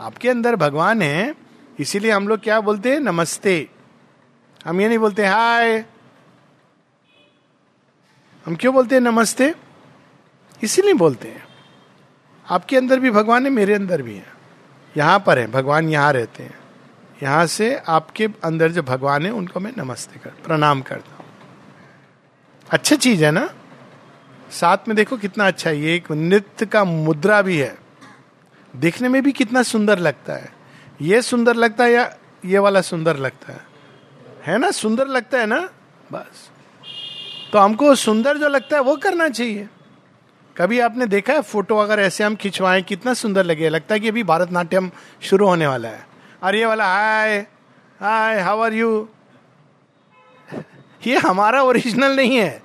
आपके 0.00 0.30
अंदर 0.30 0.56
भगवान 0.56 1.02
है, 1.02 1.34
इसीलिए 1.78 2.10
हम 2.10 2.28
लोग 2.28 2.40
क्या 2.40 2.60
बोलते 2.60 2.92
हैं? 2.92 3.00
नमस्ते। 3.00 3.70
हम 4.66 4.80
ये 4.80 4.88
नहीं 4.88 4.98
बोलते, 4.98 5.26
हाय। 5.26 5.84
हम 8.46 8.56
क्यों 8.56 8.74
बोलते 8.74 8.94
हैं 8.94 9.02
नमस्ते? 9.02 9.54
इसीलिए 10.62 10.94
बोलते 10.94 11.28
हैं। 11.28 11.48
आपके 12.50 12.76
अंदर 12.76 13.00
भी 13.00 13.10
भगवान 13.10 13.44
है, 13.44 13.50
मेरे 13.50 13.74
अंदर 13.74 14.02
भी 14.02 14.16
है। 14.16 14.37
यहाँ 14.96 15.22
पर 15.26 15.38
है, 15.38 15.46
भगवान 15.46 15.88
यहाँ 15.88 16.12
रहते 16.12 16.42
हैं। 16.42 16.58
यहाँ 17.22 17.46
से 17.46 17.76
आपके 17.88 18.28
अंदर 18.44 18.72
जो 18.72 18.82
भगवान 18.82 19.26
है, 19.26 19.32
उनको 19.32 19.60
मैं 19.60 19.72
नमस्ते 19.78 20.18
कर, 20.18 20.30
प्रणाम 20.30 20.80
करता 20.80 21.16
हूँ। 21.16 21.26
अच्छी 22.70 22.96
चीज़ 22.96 23.24
है 23.24 23.30
ना? 23.30 23.50
साथ 24.50 24.78
में 24.88 24.96
देखो 24.96 25.16
कितना 25.16 25.46
अच्छा 25.46 25.70
है, 25.70 25.80
ये 25.80 25.96
एक 25.96 26.12
नृत्य 26.12 26.66
का 26.66 26.84
मुद्रा 26.84 27.42
भी 27.42 27.58
है। 27.58 27.78
देखने 28.76 29.08
में 29.08 29.22
भी 29.22 29.32
कितना 29.32 29.62
सुंदर 29.62 29.98
लगता 29.98 30.32
है। 30.32 30.52
ये 31.00 31.22
सुंदर 31.22 31.54
लगता 31.54 31.84
है 31.84 31.92
या 31.92 32.16
ये 32.44 32.58
वाला 32.58 32.80
सुंदर 32.80 33.16
लगता 33.16 33.52
है? 33.52 33.60
है 34.46 34.58
ना? 34.58 34.70
सुंदर 34.70 35.06
लगता 35.06 35.38
है 35.38 35.46
ना? 35.46 35.68
बस। 36.12 36.50
तो 37.52 37.58
हमको 37.58 37.94
सुंदर 37.94 38.38
जो 38.38 38.48
लगता 38.48 38.76
है, 38.76 38.82
वो 38.82 38.96
करना 38.96 39.28
चाहिए। 39.28 39.68
कभी 40.58 40.80
आपने 40.80 41.06
देखा 41.06 41.32
है 41.32 41.42
फ़ोटो 41.42 41.76
अगर 41.76 42.00
ऐसे 42.00 42.24
हम 42.24 42.36
खिंचवाएँ, 42.36 42.82
कितना 42.82 43.14
सुंदर 43.14 43.44
लगे? 43.44 43.68
लगता 43.68 43.94
है 43.94 44.00
कि 44.00 44.08
अभी 44.08 44.22
भारतनाट्यम 44.22 44.90
शुरू 45.22 45.46
होने 45.46 45.66
वाला 45.66 45.88
है। 45.88 46.06
और 46.42 46.54
ये 46.54 46.66
वाला, 46.66 46.84
hi 46.84 47.38
hi 48.00 48.40
how 48.40 48.60
are 48.60 48.72
you 48.72 49.08
ये 51.06 51.18
हमारा 51.18 51.62
ओरिजिनल 51.62 52.16
नहीं 52.16 52.36
है। 52.36 52.62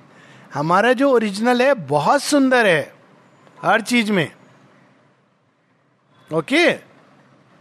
हमारा 0.54 0.92
जो 0.92 1.10
ओरिजिनल 1.10 1.62
है, 1.62 1.74
बहुत 1.74 2.22
सुंदर 2.22 2.66
है, 2.66 2.92
हर 3.62 3.80
चीज़ 3.80 4.12
में। 4.12 4.30
ओके? 6.34 6.72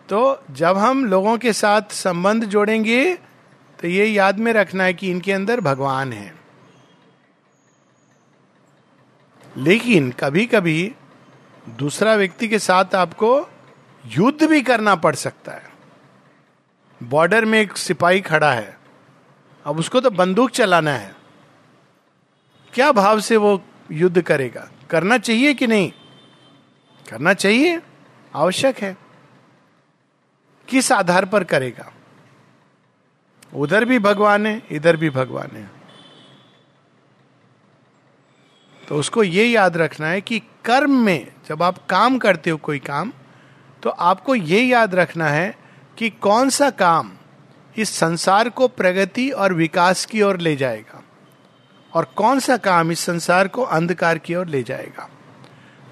तो 0.10 0.44
जब 0.52 0.78
हम 0.78 1.06
लोगों 1.06 1.38
के 1.38 1.54
साथ 1.54 1.82
संबंध 1.92 2.46
जोड़ेंगे 2.46 3.14
तो 3.80 3.88
ये 3.88 4.06
याद 4.06 4.40
में 4.40 4.54
रखना 4.54 4.84
है 4.84 4.94
कि 4.94 5.12
इनके 5.12 5.34
अंदर 5.34 5.62
भगवान 5.62 6.14
है। 6.14 6.43
लेकिन 9.58 10.12
कभी 10.12 10.46
कभी 10.46 10.96
दूसरा 11.70 12.16
व्यक्ति 12.16 12.48
के 12.48 12.60
साथ 12.60 12.96
आपको 12.96 13.50
युद्ध 14.06 14.44
भी 14.44 14.62
करना 14.62 14.96
पड़ 14.96 15.16
सकता 15.16 15.52
है। 15.52 15.74
बॉर्डर 17.04 17.46
में 17.46 17.60
एक 17.60 17.78
सिपाही 17.78 18.22
खड़ा 18.22 18.54
है। 18.54 18.78
अब 19.66 19.80
उसको 19.80 20.02
तो 20.02 20.10
बंदूक 20.10 20.50
चलाना 20.50 20.92
है। 20.92 21.16
क्या 22.74 22.92
भाव 22.92 23.20
से 23.20 23.38
वो 23.38 23.64
युद्ध 23.92 24.22
करेगा? 24.22 24.72
करना 24.90 25.18
चाहिए 25.18 25.54
कि 25.54 25.68
नहीं? 25.68 25.92
करना 27.10 27.34
चाहिए। 27.34 27.82
आवश्यक 28.36 28.78
है। 28.78 28.98
किस 30.68 30.92
आधार 30.92 31.26
पर 31.26 31.44
करेगा? 31.44 31.94
उधर 33.54 33.86
भी 33.86 34.00
भगवान 34.00 34.48
है, 34.48 34.64
इधर 34.72 34.98
भी 34.98 35.10
भगवान 35.10 35.58
है। 35.58 35.83
तो 38.88 38.96
उसको 38.96 39.24
ये 39.24 39.46
याद 39.46 39.78
रखना 39.78 40.08
है 40.08 40.22
कि 40.22 40.40
कर्म 40.66 40.92
में 40.92 41.28
जब 41.48 41.64
आप 41.64 41.88
काम 41.88 42.18
करते 42.18 42.50
हो 42.50 42.58
कोई 42.58 42.80
काम 42.80 43.12
तो 43.84 43.90
आपको 43.90 44.36
ये 44.36 44.62
याद 44.62 44.96
रखना 44.96 45.28
है 45.28 45.56
कि 45.98 46.10
कौन 46.10 46.50
सा 46.50 46.70
काम 46.70 47.12
इस 47.78 47.90
संसार 47.90 48.50
को 48.50 48.68
प्रगति 48.68 49.30
और 49.30 49.54
विकास 49.54 50.06
की 50.06 50.22
ओर 50.22 50.40
ले 50.40 50.56
जाएगा 50.56 51.04
और 51.94 52.04
कौन 52.16 52.40
सा 52.40 52.58
काम 52.58 52.92
इस 52.92 53.00
संसार 53.00 53.48
को 53.48 53.62
अंधकार 53.62 54.18
की 54.18 54.36
ओर 54.36 54.48
ले 54.48 54.64
जाएगा। 54.64 55.10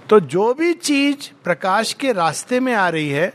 तो 0.10 0.20
जो 0.20 0.54
भी 0.54 0.74
चीज़ 0.74 1.44
प्रकाश 1.44 1.94
के 1.94 2.12
रास्ते 2.12 2.60
में 2.60 2.74
आ 2.74 2.90
रही 2.90 3.10
है, 3.10 3.34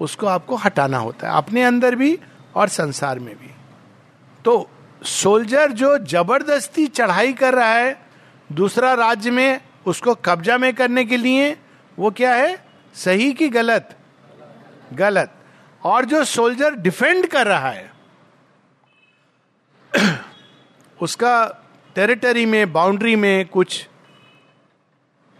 उसको 0.00 0.26
आपको 0.26 0.56
हटाना 0.56 0.98
होता 0.98 1.30
है, 1.30 1.36
अपने 1.36 1.62
अंदर 1.62 1.94
भी 1.94 2.18
और 2.54 2.68
संसार 2.68 3.18
में 3.18 3.34
भी। 3.34 3.50
तो 4.44 4.70
सोल्जर 5.02 5.72
जो 5.72 5.98
ज़बरदस्ती 5.98 6.86
चढ़ाई 6.86 7.32
कर 7.32 7.54
रहा 7.54 7.72
है 7.72 8.07
दूसरा 8.52 8.94
राज्य 8.94 9.30
में 9.30 9.60
उसको 9.86 10.14
कब्जा 10.14 10.58
में 10.58 10.74
करने 10.74 11.04
के 11.04 11.16
लिए 11.16 11.56
वो 11.98 12.10
क्या 12.10 12.34
है? 12.34 12.64
सही 12.94 13.32
कि 13.32 13.48
गलत। 13.48 13.98
गलत। 14.92 15.34
और 15.84 16.04
जो 16.04 16.24
सोल्जर 16.24 16.74
डिफेंड 16.74 17.26
कर 17.26 17.46
रहा 17.46 17.70
है, 17.70 17.92
उसका 21.02 21.54
टेरिटरी 21.94 22.46
में 22.46 22.72
बाउंड्री 22.72 23.16
में 23.16 23.46
कुछ 23.46 23.88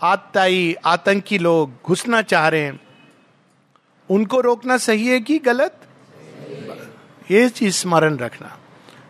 आतताई, 0.02 0.76
आतंकी 0.84 1.38
लोग 1.38 1.72
घुसना 1.86 2.22
चाह 2.22 2.48
रहे 2.48 2.60
हैं, 2.60 2.80
उनको 4.10 4.40
रोकना 4.40 4.76
सही 4.76 5.06
है 5.06 5.20
कि 5.20 5.38
गलत? 5.38 5.80
ये 7.30 7.48
चीज़ 7.48 7.74
स्मरण 7.74 8.16
रखना। 8.16 8.58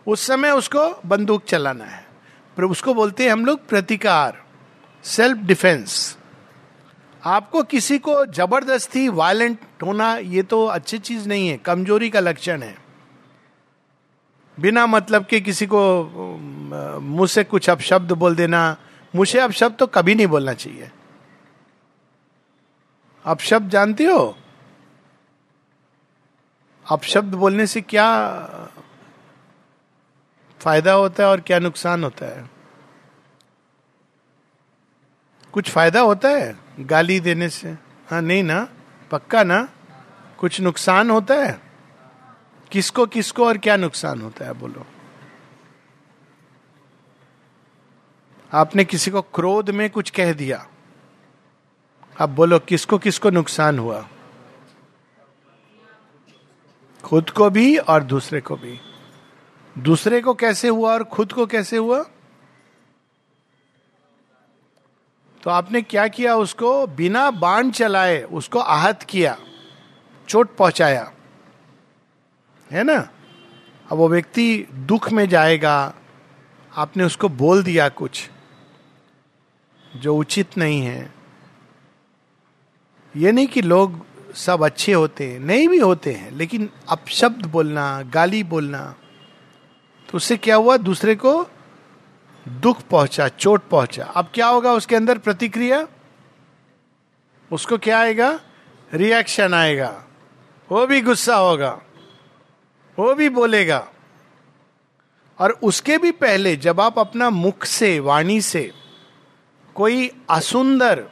उस 0.07 0.27
समय 0.27 0.51
उसको 0.51 1.01
बंदूक 1.07 1.45
चलाना 1.45 1.85
है। 1.85 2.08
उसको 2.65 2.95
बोलते 2.95 3.25
हैं 3.25 3.33
हम 3.33 3.45
लोग 3.47 3.67
प्रतिकार 3.69 4.43
सेल्फ 5.05 5.39
डिफेंस 5.39 6.17
आपको 7.23 7.63
किसी 7.63 7.99
को 7.99 8.25
ज़बरदस्ती 8.27 9.09
वायलेंट 9.11 9.59
होना, 9.83 10.15
ये 10.15 10.43
तो 10.43 10.65
अच्छी 10.67 10.99
चीज़ 10.99 11.29
नहीं 11.29 11.49
है, 11.49 11.57
कमज़ोरी 11.57 12.11
का 12.11 12.21
लक्षण 12.21 12.63
है। 12.63 12.77
बिना 14.59 14.87
मतलब 14.87 15.25
के 15.27 15.41
किसी 15.41 15.67
को 15.67 15.81
मुँह 17.01 17.27
से 17.27 17.45
कुछ 17.45 17.71
अपशब्द 17.71 18.13
बोल 18.13 18.37
देना 18.37 18.77
मुझे 19.15 19.39
अपशब्द 19.41 19.77
तो 19.77 19.87
कभी 19.87 20.15
नहीं 20.15 20.27
बोलना 20.27 20.53
चाहिए। 20.55 20.91
अपशब्द 23.25 23.71
जानती 23.71 24.05
हो? 24.05 24.37
अपशब्द 26.87 27.35
बोलने 27.35 27.67
से 27.67 27.81
क्या 27.81 28.09
फ़ायदा 30.61 30.93
होता 30.93 31.23
है 31.23 31.29
और 31.29 31.41
क्या 31.41 31.59
नुकसान 31.59 32.05
होता 32.05 32.27
है? 32.27 32.51
कुछ 35.53 35.71
फ़ायदा 35.71 36.01
होता 36.01 36.29
है 36.29 36.59
गाली 36.81 37.21
देने 37.21 37.49
से? 37.49 37.69
हाँ 38.11 38.23
नहीं 38.23 38.43
ना? 38.43 38.69
पक्का 39.11 39.43
ना? 39.43 39.69
कुछ 40.39 40.61
नुकसान 40.61 41.11
होता 41.11 41.35
है? 41.35 41.61
किसको 42.73 43.07
किसको 43.07 43.47
और 43.47 43.59
क्या 43.59 43.77
नुकसान 43.77 44.21
होता 44.21 44.45
है, 44.45 44.53
बोलो। 44.53 44.87
आपने 48.53 48.85
किसी 48.85 49.11
को 49.11 49.23
क्रोध 49.23 49.71
में 49.71 49.91
कुछ 49.91 50.11
कह 50.11 50.33
दिया। 50.33 50.69
अब 52.21 52.29
बोलो, 52.29 52.59
किसको 52.59 52.99
किसको 52.99 53.31
नुकसान 53.31 53.79
हुआ? 53.79 54.09
खुद 57.05 57.31
को 57.31 57.51
भी 57.51 57.77
और 57.77 58.03
दूसरे 58.03 58.41
को 58.41 58.57
भी। 58.57 58.81
दूसरे 59.79 60.21
को 60.21 60.35
कैसे 60.35 60.69
हुआ 60.69 60.93
और 60.93 61.05
खुद 61.05 61.33
को 61.33 61.47
कैसे 61.47 61.77
हुआ? 61.77 62.03
तो 65.43 65.51
आपने 65.51 65.83
क्या 65.83 66.07
किया 66.09 66.37
उसको? 66.37 66.87
बिना 66.87 67.31
बाण 67.31 67.71
चलाए 67.71 68.23
उसको 68.23 68.59
आहत 68.59 69.03
किया, 69.03 69.37
चोट 70.29 70.57
पहुँचाया। 70.57 71.13
है 72.71 72.85
ना? 72.85 72.99
अब 73.93 73.99
वो 73.99 74.09
व्यक्ति 74.09 74.67
दुख 74.73 75.11
में 75.13 75.29
जाएगा, 75.29 75.95
आपने 76.73 77.05
उसको 77.05 77.29
बोल 77.29 77.63
दिया 77.63 77.89
कुछ 77.89 78.29
जो 79.97 80.17
उचित 80.17 80.57
नहीं 80.59 80.81
है। 80.83 81.13
ये 83.15 83.33
नहीं 83.33 83.47
कि 83.47 83.63
लोग 83.63 84.05
सब 84.35 84.65
अच्छे 84.65 84.93
होते 84.93 85.31
हैं, 85.33 85.39
नहीं 85.41 85.69
भी 85.69 85.79
होते 85.79 86.13
हैं, 86.13 86.31
लेकिन 86.31 86.71
अपशब्द 86.89 87.47
बोलना, 87.47 88.03
गाली 88.03 88.43
बोलना 88.45 88.95
तो 90.09 90.17
उससे 90.17 90.37
क्या 90.37 90.57
हुआ? 90.57 90.77
दूसरे 90.77 91.15
को 91.15 91.47
दुख 92.49 92.83
पहुँचा, 92.83 93.29
चोट 93.29 93.69
पहुँचा। 93.69 94.05
अब 94.05 94.31
क्या 94.35 94.47
होगा 94.47 94.73
उसके 94.73 94.97
अंदर 94.97 95.19
प्रतिक्रिया? 95.19 95.89
उसको 97.53 97.79
क्या 97.79 98.01
आएगा? 98.01 98.41
रिएक्शन 98.95 99.55
आएगा। 99.55 100.05
वो 100.71 100.87
भी 100.87 101.01
गुस्सा 101.01 101.37
होगा। 101.37 101.81
वो 102.99 103.15
भी 103.15 103.29
बोलेगा। 103.29 103.89
और 105.39 105.51
उसके 105.51 105.99
भी 105.99 106.11
पहले 106.11 106.57
जब 106.57 106.81
आप 106.81 106.99
अपना 106.99 107.31
मुख 107.31 107.65
से, 107.65 108.01
वाणी 108.01 108.41
से 108.41 108.73
कोई 109.75 110.11
असुंदर, 110.31 111.05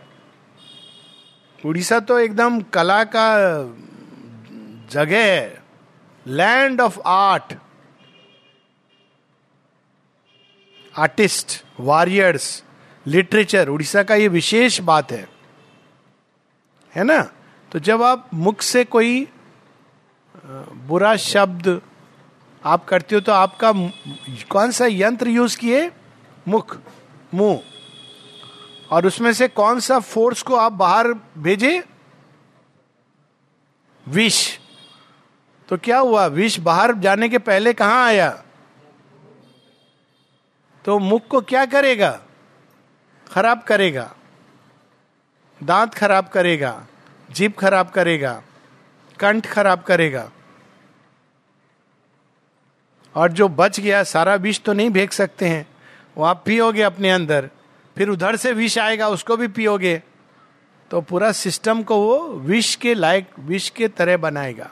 उड़ीसा 1.67 2.01
तो 2.01 2.19
एकदम 2.19 2.61
कला 2.61 3.05
का 3.05 3.37
जगह 4.91 5.25
है 5.25 5.63
land 6.27 6.81
of 6.81 7.01
art 7.07 7.55
artist, 10.97 11.65
warriors, 11.81 12.65
literature, 13.07 13.69
Orissa 13.69 14.03
का 14.03 14.15
ये 14.15 14.29
विशेष 14.29 14.81
बात 14.81 15.13
है। 15.13 15.29
है 16.95 17.05
ना? 17.05 17.31
तो 17.73 17.79
जब 17.79 18.03
आप 18.03 18.31
मुख 18.35 18.63
से 18.63 18.85
कोई 18.85 19.29
बुरा 20.73 21.17
शब्द 21.17 21.81
आप 22.65 22.85
करते 22.85 23.15
हो 23.15 23.21
तो 23.21 23.33
आपका 23.33 23.73
कौन 24.49 24.71
सा 24.71 24.87
यंत्र 24.87 25.29
यूज़ 25.29 25.59
किए? 25.59 25.91
मुख, 26.49 26.79
मुँह। 27.35 27.61
और 28.91 29.07
उसमें 29.07 29.33
से 29.33 29.49
कौन 29.49 29.81
सा 29.81 29.99
फोर्स 29.99 30.43
को 30.43 30.57
आप 30.57 30.73
बाहर 30.73 31.09
भेजे? 31.39 31.85
विष। 34.09 34.59
तो 35.69 35.77
क्या 35.77 35.99
हुआ? 35.99 36.27
विष 36.27 36.61
बाहर 36.61 36.95
जाने 36.95 37.29
के 37.29 37.39
पहले 37.39 37.73
कहाँ 37.73 38.07
आया? 38.07 38.43
तो 40.87 40.99
मुख 40.99 41.27
को 41.27 41.41
क्या 41.41 41.67
करेगा? 41.67 42.21
खराब 43.33 43.63
करेगा। 43.63 44.15
दांत 45.63 45.95
खराब 45.95 46.29
करेगा। 46.29 46.87
जीप 47.31 47.59
खराब 47.59 47.89
करेगा। 47.89 48.43
कंठ 49.21 49.47
खराब 49.47 49.83
करेगा। 49.83 50.31
और 53.15 53.33
जो 53.33 53.49
बच 53.49 53.81
गया, 53.81 54.03
सारा 54.03 54.35
विष 54.35 54.61
तो 54.61 54.73
नहीं 54.73 54.91
भेज 54.91 55.11
सकते 55.11 55.49
हैं। 55.49 55.67
वो 56.17 56.25
आप 56.25 56.43
पियोगे 56.47 56.83
अपने 56.83 57.11
अंदर। 57.11 57.51
फिर 57.97 58.09
उधर 58.09 58.37
से 58.37 58.53
विष 58.53 58.79
आएगा, 58.79 59.09
उसको 59.09 59.37
भी 59.37 59.49
पियोगे। 59.49 60.03
तो 60.91 61.01
पूरा 61.01 61.33
सिस्टम 61.33 61.83
को 61.83 61.97
वो 61.97 62.19
विष 62.33 62.77
के 62.77 62.95
लायक, 62.95 63.31
विष 63.39 63.71
के 63.71 63.89
तरह 63.89 64.17
बनाएगा। 64.17 64.71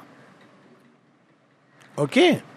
ओके? 1.98 2.53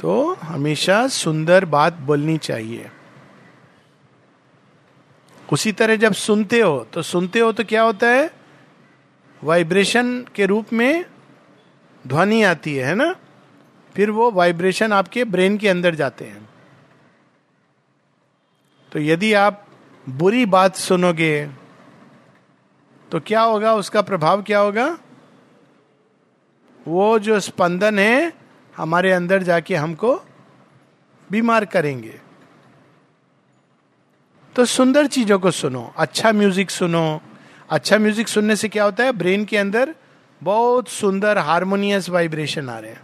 तो 0.00 0.32
हमेशा 0.34 1.06
सुंदर 1.08 1.64
बात 1.64 1.92
बोलनी 1.92 2.38
चाहिए। 2.38 2.90
उसी 5.52 5.72
तरह 5.72 5.96
जब 5.96 6.12
सुनते 6.12 6.60
हो 6.60 6.86
तो 6.92 7.02
सुनते 7.02 7.40
हो 7.40 7.52
तो 7.52 7.64
क्या 7.64 7.82
होता 7.82 8.06
है? 8.06 8.30
वाइब्रेशन 9.44 10.24
के 10.34 10.46
रूप 10.46 10.72
में 10.72 11.04
ध्वनि 12.06 12.42
आती 12.42 12.74
है 12.74 12.94
ना? 12.94 13.14
फिर 13.94 14.10
वो 14.10 14.30
वाइब्रेशन 14.30 14.92
आपके 14.92 15.24
ब्रेन 15.24 15.58
के 15.58 15.68
अंदर 15.68 15.94
जाते 15.94 16.24
हैं। 16.24 16.48
तो 18.92 18.98
यदि 18.98 19.32
आप 19.32 19.66
बुरी 20.08 20.46
बात 20.46 20.76
सुनोगे 20.76 21.46
तो 23.10 23.20
क्या 23.20 23.40
होगा? 23.40 23.74
उसका 23.74 24.02
प्रभाव 24.02 24.42
क्या 24.42 24.58
होगा? 24.58 24.98
वो 26.88 27.18
जो 27.18 27.40
स्पंदन 27.40 27.98
है 27.98 28.37
हमारे 28.78 29.12
अंदर 29.12 29.42
जाके 29.42 29.74
हमको 29.76 30.14
बीमार 31.30 31.64
करेंगे। 31.64 32.14
तो 34.56 34.64
सुंदर 34.66 35.06
चीज़ों 35.06 35.38
को 35.38 35.50
सुनो 35.50 35.92
अच्छा 35.96 36.32
म्यूज़िक 36.32 36.70
सुनो। 36.70 37.20
अच्छा 37.70 37.98
म्यूज़िक 37.98 38.28
सुनने 38.28 38.56
से 38.56 38.68
क्या 38.68 38.84
होता 38.84 39.04
है? 39.04 39.12
ब्रेन 39.12 39.44
के 39.44 39.56
अंदर 39.56 39.94
बहुत 40.40 40.88
सुंदर 40.88 41.38
हारमोनियस 41.38 42.08
वाइब्रेशन 42.10 42.68
आ 42.68 42.78
रहे 42.78 42.90
हैं। 42.90 43.02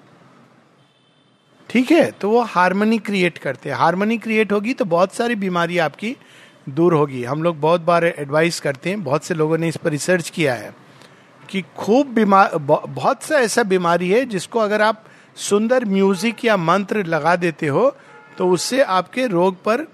ठीक 1.71 1.91
है? 1.91 2.11
तो 2.11 2.31
वो 2.31 2.41
हारमोनी 2.43 2.99
क्रिएट 2.99 3.39
करते 3.39 3.71
हैं। 3.71 3.77
हारमोनी 3.77 4.19
क्रिएट 4.19 4.53
होगी 4.53 4.75
तो 4.75 4.85
बहुत 4.85 5.15
सारी 5.15 5.35
बीमारी 5.37 5.79
आपकी 5.79 6.17
दूर 6.69 6.95
होगी। 6.95 7.23
हम 7.25 7.43
लोग 7.43 7.61
बहुत 7.61 7.81
बार 7.81 8.05
एडवाइस 8.05 8.61
करते 8.61 8.91
हैं, 8.91 9.03
बहुत 9.05 9.25
से 9.25 9.35
लोगों 9.35 9.59
ने 9.59 9.69
इस 9.69 9.77
पर 9.77 9.91
रिसर्च 9.91 10.31
किया 10.31 10.55
है 10.55 10.73
कि 11.49 11.63
खूब 11.77 12.15
बीमार 12.15 12.57
बहुत 12.59 13.23
सा 13.23 13.39
ऐसा 13.39 13.63
बीमारी 13.65 14.11
है 14.11 14.25
जिसको 14.27 14.59
अगर 14.59 14.83
आप 14.83 15.05
सुंदर 15.37 15.85
म्यूज़िक 15.85 16.45
या 16.45 16.57
मंत्र 16.57 17.05
लगा 17.07 17.35
देते 17.37 17.67
हो 17.67 17.89
तो 18.39 18.49
उससे 18.51 18.83
आपके 18.83 19.27
रोग 19.27 19.63
पर 19.65 19.87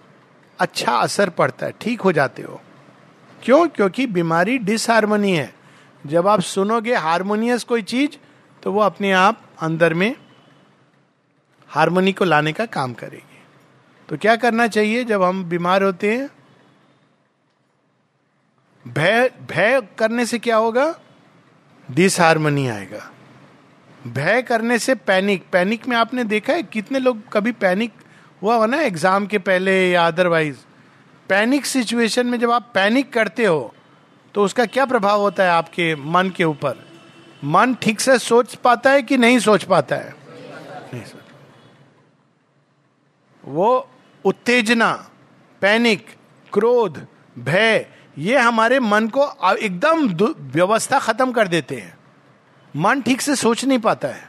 अच्छा 0.58 0.92
असर 0.92 1.30
पड़ता 1.30 1.66
है, 1.66 1.72
ठीक 1.80 2.00
हो 2.00 2.12
जाते 2.12 2.42
हो। 2.42 2.60
क्यों? 3.42 3.66
क्योंकि 3.68 4.06
बीमारी 4.06 4.58
डिसहारमोनी 4.58 5.32
है। 5.32 5.52
जब 6.04 6.26
आप 6.28 6.40
सुनोगे 6.40 6.94
हारमोनियस 6.96 7.64
कोई 7.64 7.82
चीज़ 7.84 8.16
तो 8.62 8.72
वो 8.72 8.80
अपने 8.80 9.12
आप 9.12 9.42
अंदर 9.62 9.94
में 9.94 10.14
हारमोनी 11.70 12.12
को 12.12 12.24
लाने 12.24 12.52
का 12.52 12.66
काम 12.66 12.92
करेगी। 12.94 13.42
तो 14.08 14.16
क्या 14.16 14.36
करना 14.36 14.66
चाहिए 14.66 15.04
जब 15.04 15.22
हम 15.22 15.44
बीमार 15.44 15.82
होते 15.82 16.12
हैं? 16.14 16.28
भय 18.84 19.30
भय 19.50 19.80
करने 19.98 20.26
से 20.26 20.38
क्या 20.38 20.56
होगा? 20.56 20.94
डिसहारमोनी 21.88 22.66
आएगा। 22.68 23.10
भय 24.04 24.42
करने 24.42 24.78
से 24.78 24.94
पैनिक। 24.94 25.42
पैनिक 25.52 25.86
में 25.88 25.96
आपने 25.96 26.24
देखा 26.24 26.52
है 26.52 26.62
कितने 26.62 26.98
लोग 26.98 27.18
कभी 27.32 27.52
पैनिक 27.54 27.92
हुआ 28.42 28.54
हो 28.56 28.66
ना 28.66 28.80
एग्ज़ाम 28.82 29.26
के 29.26 29.38
पहले 29.40 29.74
या 29.90 30.06
अदरवाइज़ 30.06 30.56
पैनिक 31.28 31.66
सिचुएशन 31.66 32.26
में 32.26 32.38
जब 32.40 32.50
आप 32.50 32.70
पैनिक 32.74 33.12
करते 33.12 33.44
हो 33.44 33.74
तो 34.34 34.44
उसका 34.44 34.64
क्या 34.66 34.86
प्रभाव 34.86 35.20
होता 35.20 35.44
है 35.44 35.50
आपके 35.50 35.94
मन 35.96 36.30
के 36.36 36.44
ऊपर? 36.44 36.76
मन 37.44 37.74
ठीक 37.82 38.00
से 38.00 38.18
सोच 38.18 38.54
पाता 38.56 38.90
है 38.90 39.02
कि 39.02 39.16
नहीं 39.18 39.38
सोच 39.38 39.64
पाता 39.64 39.96
है? 39.96 40.14
नहीं 40.92 41.04
सोच 41.04 41.18
वो 43.44 43.88
उत्तेजना, 44.24 44.92
पैनिक, 45.62 46.06
क्रोध, 46.52 47.06
भय, 47.38 47.86
ये 48.18 48.38
हमारे 48.38 48.80
मन 48.80 49.08
को 49.08 49.54
एकदम 49.54 50.08
व्यवस्था 50.52 50.98
खत्म 50.98 51.32
कर 51.32 51.48
देते 51.48 51.76
हैं। 51.76 51.98
मन 52.74 53.00
ठीक 53.02 53.20
से 53.20 53.36
सोच 53.36 53.64
नहीं 53.64 53.78
पाता 53.78 54.08
है। 54.08 54.28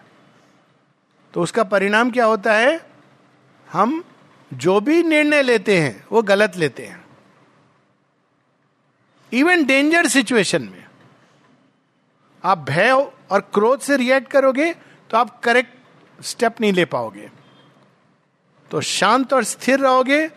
तो 1.33 1.41
उसका 1.41 1.63
परिणाम 1.63 2.11
क्या 2.11 2.25
होता 2.25 2.53
है? 2.53 2.79
हम 3.67 4.03
जो 4.51 4.79
भी 4.79 5.03
निर्णय 5.03 5.41
लेते 5.41 5.79
हैं, 5.79 6.05
वो 6.11 6.21
गलत 6.21 6.55
लेते 6.57 6.85
हैं। 6.85 7.05
इवन 9.31 9.65
डेंजर 9.65 10.07
सिचुएशन 10.07 10.61
में। 10.61 10.85
आप 12.43 12.57
भय 12.57 12.91
और 13.31 13.41
क्रोध 13.53 13.79
से 13.79 13.97
रिएक्ट 13.97 14.31
करोगे 14.31 14.73
तो 15.09 15.17
आप 15.17 15.39
करेक्ट 15.39 16.23
स्टेप 16.23 16.61
नहीं 16.61 16.73
ले 16.73 16.85
पाओगे। 16.85 17.29
तो 18.71 18.81
शांत 18.81 19.33
और 19.33 19.43
स्थिर 19.43 19.79
रहोगे 19.79 20.27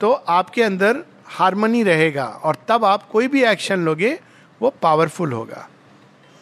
तो 0.00 0.12
आपके 0.12 0.62
अंदर 0.62 1.04
हारमोनी 1.26 1.82
रहेगा 1.82 2.26
और 2.26 2.56
तब 2.68 2.84
आप 2.84 3.08
कोई 3.08 3.28
भी 3.28 3.42
एक्शन 3.44 3.84
लोगे, 3.84 4.20
वो 4.60 4.70
पावरफुल 4.82 5.32
होगा। 5.32 5.68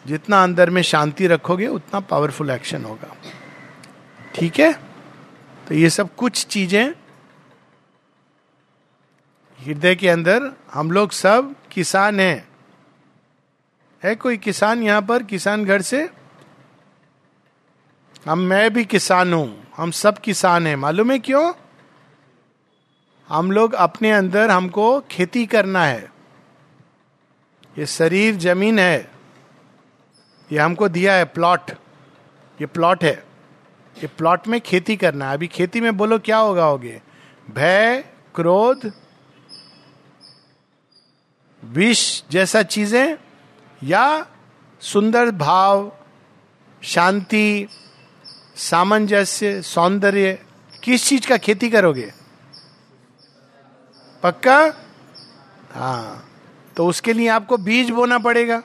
जितना 0.07 0.42
अंदर 0.42 0.71
में 0.71 0.83
शांति 0.83 1.27
रखोगे, 1.27 1.66
उतना 1.66 2.01
पावरफुल 2.01 2.51
एक्शन 2.51 2.85
होगा। 2.85 3.16
ठीक 4.35 4.61
है? 4.61 4.73
तो 5.69 5.75
ये 5.75 5.90
सब 5.90 6.14
कुछ 6.14 6.47
चीज़ें 6.47 6.90
हृदय 9.61 9.95
के 9.95 10.09
अंदर 10.09 10.53
हम 10.73 10.90
लोग 10.90 11.12
सब 11.12 11.55
किसान 11.73 12.21
हैं। 12.21 12.49
है 14.05 14.14
कोई 14.14 14.37
किसान 14.37 14.83
यहाँ 14.83 15.03
पर? 15.03 15.23
किसान 15.23 15.64
घर 15.64 15.83
से? 15.83 16.11
हम, 18.29 18.38
मैं 18.38 18.73
भी 18.73 18.85
किसान 18.85 19.35
हूँ। 19.35 19.66
हम 19.77 19.90
सब 19.90 20.19
किसान 20.19 20.66
हैं। 20.66 20.77
मालूम 20.77 21.11
है 21.11 21.19
क्यों? 21.19 21.53
हम 23.29 23.53
लोग 23.53 23.73
अपने 23.73 24.12
अंदर 24.12 24.51
हमको 24.51 25.01
खेती 25.01 25.47
करना 25.47 25.85
है। 25.85 26.12
ये 27.79 27.87
शरीर, 27.87 28.37
ज़मीन 28.37 28.79
है। 28.79 29.15
ये 30.52 30.59
हमको 30.59 30.88
दिया 30.88 31.14
है 31.14 31.24
प्लॉट। 31.24 31.70
ये 32.61 32.66
प्लॉट 32.66 33.04
है। 33.04 33.24
ये 33.98 34.06
प्लॉट 34.06 34.48
में 34.48 34.61
खेती 34.61 34.96
करना 34.96 35.28
है। 35.28 35.35
अभी 35.35 35.46
खेती 35.46 35.80
में 35.80 35.96
बोलो 35.96 36.18
क्या 36.18 36.37
होगा 36.37 36.64
होगे? 36.64 37.02
भय, 37.50 38.04
क्रोध, 38.35 38.92
विष 41.64 42.22
जैसा 42.30 42.62
चीज़ें 42.62 43.16
या 43.82 44.26
सुंदर 44.80 45.30
भाव, 45.30 45.92
शांति, 46.82 47.68
सामंजस्य, 48.56 49.62
सौंदर्य, 49.62 50.44
किस 50.85 51.09
चीज़ 51.09 51.28
का 51.28 51.37
खेती 51.37 51.70
करोगे? 51.70 52.12
पक्का? 54.22 54.74
हाँ। 55.74 56.32
तो 56.76 56.87
उसके 56.87 57.12
लिए 57.12 57.28
आपको 57.28 57.56
बीज 57.56 57.90
बोना 57.90 58.18
पड़ेगा। 58.18 58.62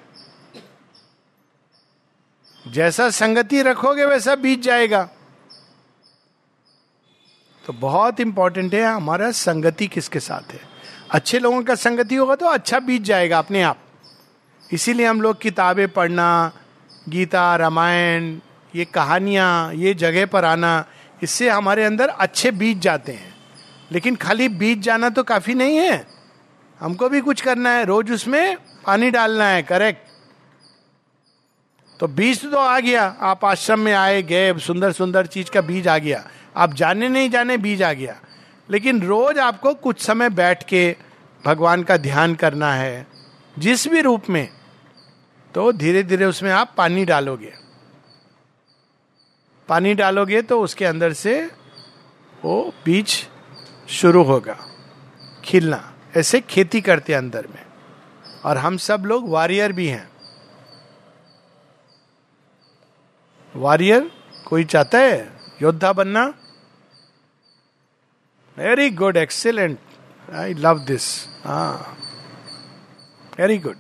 जैसा 2.68 3.10
संगति 3.10 3.62
रखोगे 3.62 4.06
वैसा 4.06 4.36
बीज 4.36 4.62
जाएगा। 4.62 5.10
तो 7.66 7.74
बहुत 7.74 8.20
इंपॉर्टेंट 8.20 8.74
है, 8.74 8.84
हमारा 8.84 9.32
संगति 9.32 9.88
किसके 9.88 10.20
साथ 10.20 10.54
है? 10.54 10.60
अच्छे 11.12 11.40
लोगों 11.40 11.64
का 11.64 11.76
संगति 11.76 12.16
होगा 12.16 12.36
तो 12.36 12.46
अच्छा 12.46 12.80
बीज 12.80 13.02
जाएगा 13.02 13.40
अपने 13.40 13.62
आप। 13.62 13.78
इसीलिए 14.74 15.06
हम 15.06 15.22
लोग 15.22 15.42
किताबें 15.42 15.88
पढ़ना, 15.90 16.52
गीता, 17.10 17.56
रामायण, 17.56 18.40
ये 18.76 18.86
कहानियाँ, 18.86 19.74
ये 19.74 19.94
जगह 19.94 20.26
पर 20.26 20.46
आना, 20.46 20.86
इससे 21.24 21.50
हमारे 21.50 21.84
अंदर 21.84 22.10
अच्छे 22.10 22.52
बीज 22.52 22.80
जाते 22.80 23.12
हैं। 23.12 23.36
लेकिन 23.92 24.16
खाली 24.16 24.50
बीज 24.50 24.80
जाना 24.80 25.10
तो 25.10 25.24
काफ़ी 25.24 25.54
नहीं 25.54 25.78
है। 25.78 26.08
हमको 26.80 27.10
भी 27.10 27.22
कुछ 27.22 27.42
करना 27.42 27.70
है, 27.70 27.86
रोज 27.86 28.12
उसमें 28.12 28.58
पानी 28.86 29.12
डालना 29.12 29.46
है 29.46 29.64
करेक्ट 29.64 30.11
तो 32.02 32.08
बीज 32.08 32.52
तो 32.52 32.58
आ 32.58 32.80
गया। 32.80 33.04
आप 33.22 33.46
आश्रम 33.46 33.80
में 33.80 33.94
आए, 33.94 34.22
गए 34.24 34.58
सुंदर 34.60 34.92
सुंदर 34.92 35.26
चीज़ 35.26 35.52
का 35.52 35.62
बीज 35.62 35.88
आ 35.88 35.98
गया। 35.98 36.28
आप 36.58 36.74
जाने 36.74 37.10
नहीं 37.10 37.30
जाने 37.30 37.58
बीज 37.58 37.84
आ 37.84 37.94
गया। 37.94 38.16
लेकिन 38.70 39.02
रोज 39.02 39.40
आपको 39.40 39.74
कुछ 39.74 40.02
समय 40.02 40.30
बैठ 40.30 40.64
के 40.64 40.96
भगवान 41.46 41.84
का 41.84 41.98
ध्यान 41.98 42.36
करना 42.36 42.74
है, 42.74 43.08
जिस 43.60 43.88
भी 43.88 44.02
रूप 44.02 44.30
में 44.30 44.50
तो 45.56 45.72
धीरे 45.72 46.04
धीरे 46.04 46.26
उसमें 46.26 46.52
आप 46.52 46.74
पानी 46.78 47.06
डालोगे। 47.06 47.54
पानी 49.68 49.94
डालोगे 49.94 50.42
तो 50.42 50.62
उसके 50.62 50.86
अंदर 50.86 51.14
से 51.14 51.52
वो 52.46 52.74
बीज 52.86 53.28
शुरू 53.90 54.24
होगा, 54.24 54.58
खिलना। 55.44 55.94
ऐसे 56.18 56.42
खेती 56.42 56.82
करते 56.82 57.14
अंदर 57.14 57.48
में। 57.56 57.66
और 58.46 58.58
हम 58.58 58.78
सब 58.78 59.04
लोग 59.06 59.30
वॉरियर 59.30 59.72
भी 59.72 59.88
हैं। 59.88 60.11
वॉरियर, 63.56 64.10
कोई 64.48 64.64
चाहता 64.64 64.98
है? 64.98 65.18
योद्धा 65.62 65.92
बनना? 65.94 66.26
Very 68.58 68.90
good 68.92 69.18
excellent 69.18 69.80
I 70.34 70.54
love 70.56 70.80
this 70.80 71.06
हाँ। 71.44 71.98
वेरी 73.40 73.58
गुड 73.58 73.78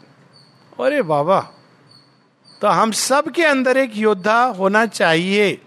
अरे 0.79 1.01
बाबा 1.03 1.39
तो 2.61 2.67
हम 2.69 2.91
सब 2.91 3.29
के 3.31 3.43
अंदर 3.45 3.77
एक 3.77 3.95
योद्धा 3.97 4.43
होना 4.57 4.85
चाहिए, 4.85 5.61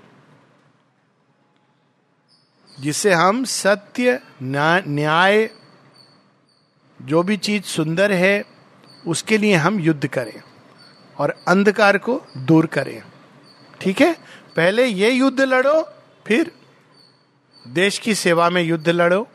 जिसे 2.68 3.12
हम 3.12 3.44
सत्य 3.44 4.20
न्याय, 4.42 5.48
जो 7.00 7.22
भी 7.22 7.36
चीज़ 7.38 7.64
सुंदर 7.66 8.12
है, 8.12 8.44
उसके 9.06 9.38
लिए 9.38 9.54
हम 9.56 9.80
युद्ध 9.80 10.06
करें 10.08 10.40
और 11.16 11.34
अंधकार 11.48 11.98
को 11.98 12.20
दूर 12.38 12.66
करें। 12.66 13.02
ठीक 13.84 14.00
है? 14.00 14.12
पहले 14.56 14.86
ये 14.86 15.10
युद्ध 15.10 15.40
लड़ो, 15.40 15.88
फिर 16.26 16.52
देश 17.68 17.98
की 17.98 18.14
सेवा 18.14 18.50
में 18.50 18.62
युद्ध 18.62 18.88
लड़ो 18.88 19.28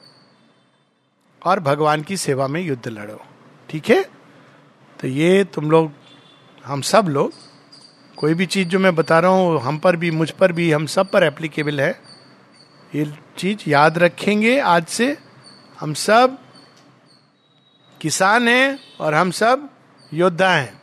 और 1.45 1.59
भगवान 1.59 2.01
की 2.01 2.17
सेवा 2.17 2.47
में 2.47 2.61
युद्ध 2.61 2.87
लड़ो। 2.87 3.21
ठीक 3.69 3.89
है? 3.89 4.09
तो 4.99 5.07
ये 5.07 5.43
तुम 5.43 5.71
लोग, 5.71 5.91
हम 6.65 6.81
सब 6.81 7.05
लोग, 7.07 7.33
कोई 8.17 8.33
भी 8.33 8.45
चीज़ 8.45 8.67
जो 8.67 8.79
मैं 8.79 8.95
बता 8.95 9.19
रहा 9.19 9.31
हूँ, 9.31 9.59
हम 9.59 9.77
पर 9.77 9.95
भी, 9.95 10.11
मुझ 10.11 10.31
पर 10.31 10.51
भी, 10.51 10.71
हम 10.71 10.85
सब 10.85 11.11
पर 11.11 11.23
एप्लीकेबल 11.23 11.81
है। 11.81 12.01
ये 12.95 13.13
चीज़ 13.37 13.69
याद 13.69 13.97
रखेंगे 13.97 14.59
आज 14.59 14.85
से। 14.85 15.17
हम 15.79 15.93
सब 15.93 16.37
किसान 18.01 18.47
हैं 18.47 18.79
और 18.99 19.13
हम 19.13 19.31
सब 19.31 19.69
योद्धा 20.13 20.49
हैं। 20.49 20.81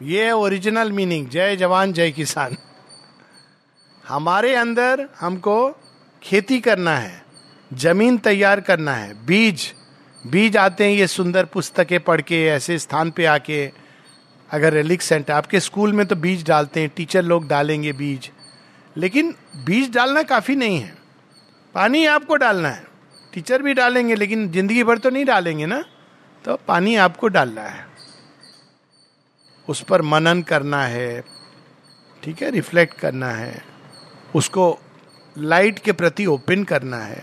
ये 0.00 0.30
ओरिजिनल 0.32 0.90
मीनिंग 0.92 1.28
जय 1.28 1.56
जवान, 1.56 1.92
जय 1.92 2.10
किसान। 2.10 2.56
हमारे 4.04 4.54
अंदर 4.56 5.08
हमको 5.20 5.56
खेती 6.22 6.58
करना 6.60 6.96
है, 6.96 7.22
ज़मीन 7.70 8.18
तैयार 8.18 8.60
करना 8.60 8.94
है, 8.94 9.14
बीज 9.26 9.72
बीज 10.24 10.56
आते 10.56 10.84
हैं 10.84 10.92
ये 10.92 11.06
सुंदर 11.06 11.44
पुस्तकें 11.44 11.98
पढ़ 12.00 12.20
के, 12.20 12.44
ऐसे 12.46 12.78
स्थान 12.78 13.10
पे 13.10 13.24
आके, 13.26 13.66
अगर 14.50 14.72
रिलिक 14.72 15.02
सेंटर 15.02 15.32
आपके 15.32 15.60
स्कूल 15.60 15.92
में 15.92 16.04
तो 16.06 16.16
बीज 16.16 16.44
डालते 16.46 16.80
हैं 16.80 16.90
टीचर 16.96 17.22
लोग 17.24 17.48
डालेंगे 17.48 17.92
बीज, 17.94 18.30
लेकिन 18.96 19.34
बीज 19.66 19.90
डालना 19.94 20.22
काफ़ी 20.24 20.56
नहीं 20.56 20.78
है। 20.78 20.92
पानी 21.74 22.04
आपको 22.08 22.36
डालना 22.36 22.68
है 22.68 22.86
टीचर 23.32 23.62
भी 23.62 23.74
डालेंगे, 23.74 24.14
लेकिन 24.14 24.50
ज़िंदगी 24.50 24.84
भर 24.84 24.98
तो 24.98 25.10
नहीं 25.10 25.24
डालेंगे 25.24 25.66
ना 25.66 25.82
तो 26.44 26.56
पानी 26.68 26.96
आपको 26.98 27.28
डालना 27.30 27.62
है। 27.62 27.93
उस 29.68 29.82
पर 29.82 30.02
मनन 30.02 30.42
करना 30.42 30.82
है, 30.84 31.24
ठीक 32.22 32.42
है 32.42 32.50
रिफ्लेक्ट 32.50 32.98
करना 32.98 33.30
है, 33.30 33.62
उसको 34.34 34.78
लाइट 35.36 35.78
के 35.78 35.92
प्रति 35.92 36.26
ओपन 36.26 36.64
करना 36.64 36.96
है 36.98 37.22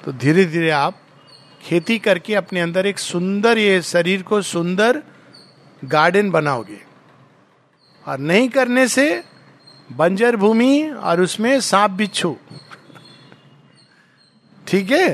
तो 0.00 0.12
धीरे 0.12 0.44
धीरे 0.44 0.70
आप 0.70 1.00
खेती 1.62 1.98
करके 1.98 2.34
अपने 2.34 2.60
अंदर 2.60 2.86
एक 2.86 2.98
सुंदर 2.98 3.58
ये 3.58 3.80
शरीर 3.82 4.22
को 4.22 4.40
सुंदर 4.42 5.02
गार्डन 5.82 6.30
बनाओगे। 6.30 6.80
और 8.04 8.18
नहीं 8.18 8.48
करने 8.48 8.86
से 8.88 9.22
बंजर 9.90 10.36
भूमि 10.36 10.90
और 10.90 11.20
उसमें 11.20 11.60
सांप 11.60 11.90
बिच्छू, 11.90 12.36
ठीक 14.66 14.90
है? 14.90 15.08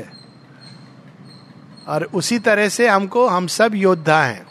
और 1.89 2.05
उसी 2.15 2.39
तरह 2.39 2.69
से 2.69 2.89
हमको, 2.89 3.27
हम 3.29 3.47
सब 3.49 3.75
योद्धा 3.75 4.23
हैं। 4.23 4.47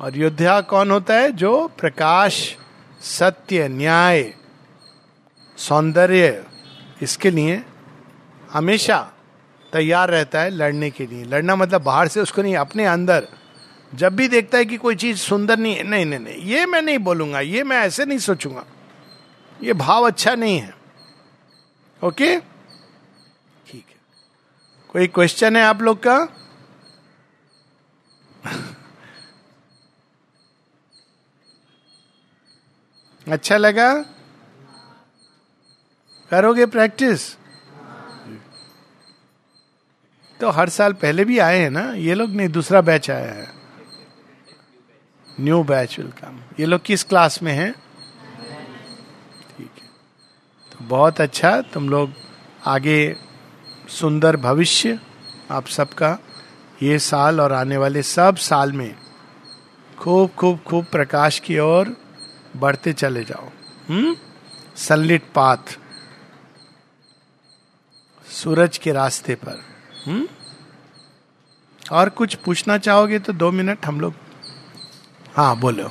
और 0.00 0.16
योद्धा 0.16 0.60
कौन 0.60 0.90
होता 0.90 1.14
है? 1.14 1.32
जो 1.32 1.68
प्रकाश, 1.78 2.56
सत्य, 3.00 3.68
न्याय, 3.68 4.34
सौंदर्य, 5.56 6.44
इसके 7.02 7.30
लिए 7.30 7.62
हमेशा 8.50 8.98
तैयार 9.72 10.10
रहता 10.10 10.40
है 10.40 10.50
लड़ने 10.50 10.90
के 10.90 11.06
लिए। 11.06 11.24
लड़ना 11.24 11.56
मतलब 11.56 11.82
बाहर 11.82 12.08
से 12.08 12.20
उसको 12.20 12.42
नहीं, 12.42 12.56
अपने 12.56 12.86
अंदर। 12.86 13.28
जब 13.94 14.16
भी 14.16 14.28
देखता 14.28 14.58
है 14.58 14.64
कि 14.64 14.76
कोई 14.76 14.94
चीज़ 14.94 15.18
सुंदर 15.18 15.58
नहीं 15.58 15.76
है, 15.76 15.82
नहीं 15.82 16.06
नहीं 16.06 16.20
नहीं, 16.20 16.42
ये 16.42 16.66
मैं 16.66 16.82
नहीं 16.82 16.98
बोलूँगा, 16.98 17.40
ये 17.40 17.62
मैं 17.62 17.78
ऐसे 17.78 18.04
नहीं 18.04 18.18
सोचूँगा। 18.18 18.64
ये 19.62 19.72
भाव 19.72 20.06
अच्छा 20.06 20.34
नहीं 20.34 20.58
है। 20.58 20.74
ओके? 22.04 22.36
ठीक 23.66 23.84
है। 23.88 23.96
कोई 24.88 25.06
क्वेश्चन 25.06 25.56
है 25.56 25.62
आप 25.62 25.82
लोग 25.82 25.98
का? 25.98 26.39
अच्छा 33.30 33.56
लगा? 33.56 33.92
करोगे 36.30 36.66
प्रैक्टिस 36.66 37.28
तो 40.40 40.50
हर 40.50 40.68
साल 40.68 40.92
पहले 40.92 41.24
भी 41.24 41.38
आए 41.38 41.58
हैं 41.58 41.70
ना? 41.70 41.82
ये 41.94 42.14
लोग 42.14 42.30
नहीं, 42.30 42.48
दूसरा 42.48 42.80
बैच 42.80 43.10
आया 43.10 43.32
है। 43.32 43.48
न्यू 45.26 45.62
बैच 45.64 45.98
वेलकम 45.98 46.40
ये 46.60 46.66
लोग 46.66 46.82
किस 46.82 47.04
क्लास 47.04 47.42
में 47.42 47.52
हैं? 47.52 47.72
ठीक 49.50 49.70
है। 49.82 49.88
तो 50.72 50.84
बहुत 50.84 51.20
अच्छा। 51.20 51.60
तुम 51.74 51.88
लोग 51.88 52.12
आगे 52.66 53.00
सुंदर 53.90 54.36
भविष्य 54.40 54.98
आप 55.50 55.66
सबका 55.68 56.16
ये 56.82 56.98
साल 56.98 57.40
और 57.40 57.52
आने 57.52 57.76
वाले 57.76 58.02
सब 58.02 58.36
साल 58.40 58.72
में 58.72 58.94
खूब 59.98 60.30
खूब 60.30 60.58
खूब 60.66 60.84
प्रकाश 60.92 61.38
की 61.38 61.58
ओर 61.58 61.96
बढ़ते 62.56 62.92
चले 62.92 63.24
जाओ। 63.24 63.48
हम्म? 63.88 64.16
सनलिट 64.76 65.22
पाथ 65.34 65.56
सूरज 68.30 68.78
के 68.78 68.92
रास्ते 68.92 69.34
पर। 69.34 69.64
हम्म? 70.06 70.28
और 71.92 72.08
कुछ 72.08 72.34
पूछना 72.34 72.78
चाहोगे 72.78 73.18
तो 73.18 73.32
दो 73.32 73.50
मिनट 73.50 73.86
हम 73.86 74.00
लोग 74.00 74.14
हाँ 75.36 75.56
बोलो। 75.56 75.90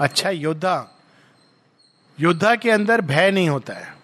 अच्छा 0.00 0.30
योद्धा। 0.30 0.94
योद्धा 2.20 2.54
के 2.54 2.70
अंदर 2.70 3.00
भय 3.00 3.30
नहीं 3.30 3.48
होता 3.48 3.74
है। 3.74 3.96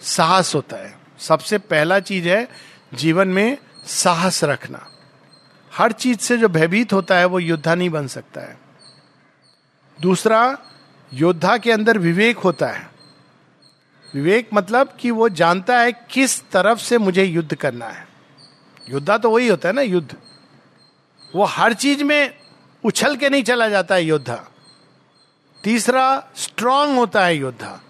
साहस 0.00 0.54
होता 0.54 0.76
है। 0.76 0.98
सबसे 1.18 1.58
पहला 1.58 2.00
चीज़ 2.00 2.28
है 2.28 2.48
जीवन 2.94 3.28
में 3.28 3.58
साहस 3.86 4.44
रखना। 4.44 4.97
हर 5.78 5.92
चीज़ 5.92 6.18
से 6.18 6.38
जो 6.38 6.48
भयभीत 6.48 6.92
होता 6.92 7.16
है, 7.16 7.24
वो 7.24 7.38
योद्धा 7.38 7.74
नहीं 7.74 7.90
बन 7.90 8.06
सकता 8.06 8.40
है। 8.40 8.58
दूसरा, 10.00 10.58
योद्धा 11.14 11.58
के 11.58 11.72
अंदर 11.72 11.98
विवेक 11.98 12.38
होता 12.38 12.66
है। 12.66 12.90
विवेक 14.14 14.50
मतलब 14.54 14.96
कि 15.00 15.10
वो 15.10 15.28
जानता 15.28 15.78
है 15.78 15.92
किस 15.92 16.50
तरफ़ 16.50 16.78
से 16.78 16.98
मुझे 16.98 17.24
युद्ध 17.24 17.54
करना 17.54 17.86
है। 17.86 18.08
योद्धा 18.90 19.18
तो 19.18 19.30
वही 19.30 19.48
होता 19.48 19.68
है 19.68 19.74
ना, 19.74 19.82
युद्ध। 19.82 20.16
वो 21.36 21.44
हर 21.44 21.72
चीज़ 21.72 22.04
में 22.04 22.34
उछल 22.84 23.16
के 23.16 23.28
नहीं 23.28 23.42
चला 23.42 23.68
जाता 23.68 23.94
है 23.94 24.02
योद्धा। 24.02 24.44
तीसरा 25.64 26.28
स्ट्रांग 26.36 26.98
होता 26.98 27.24
है 27.24 27.36
योद्धा। 27.36 27.80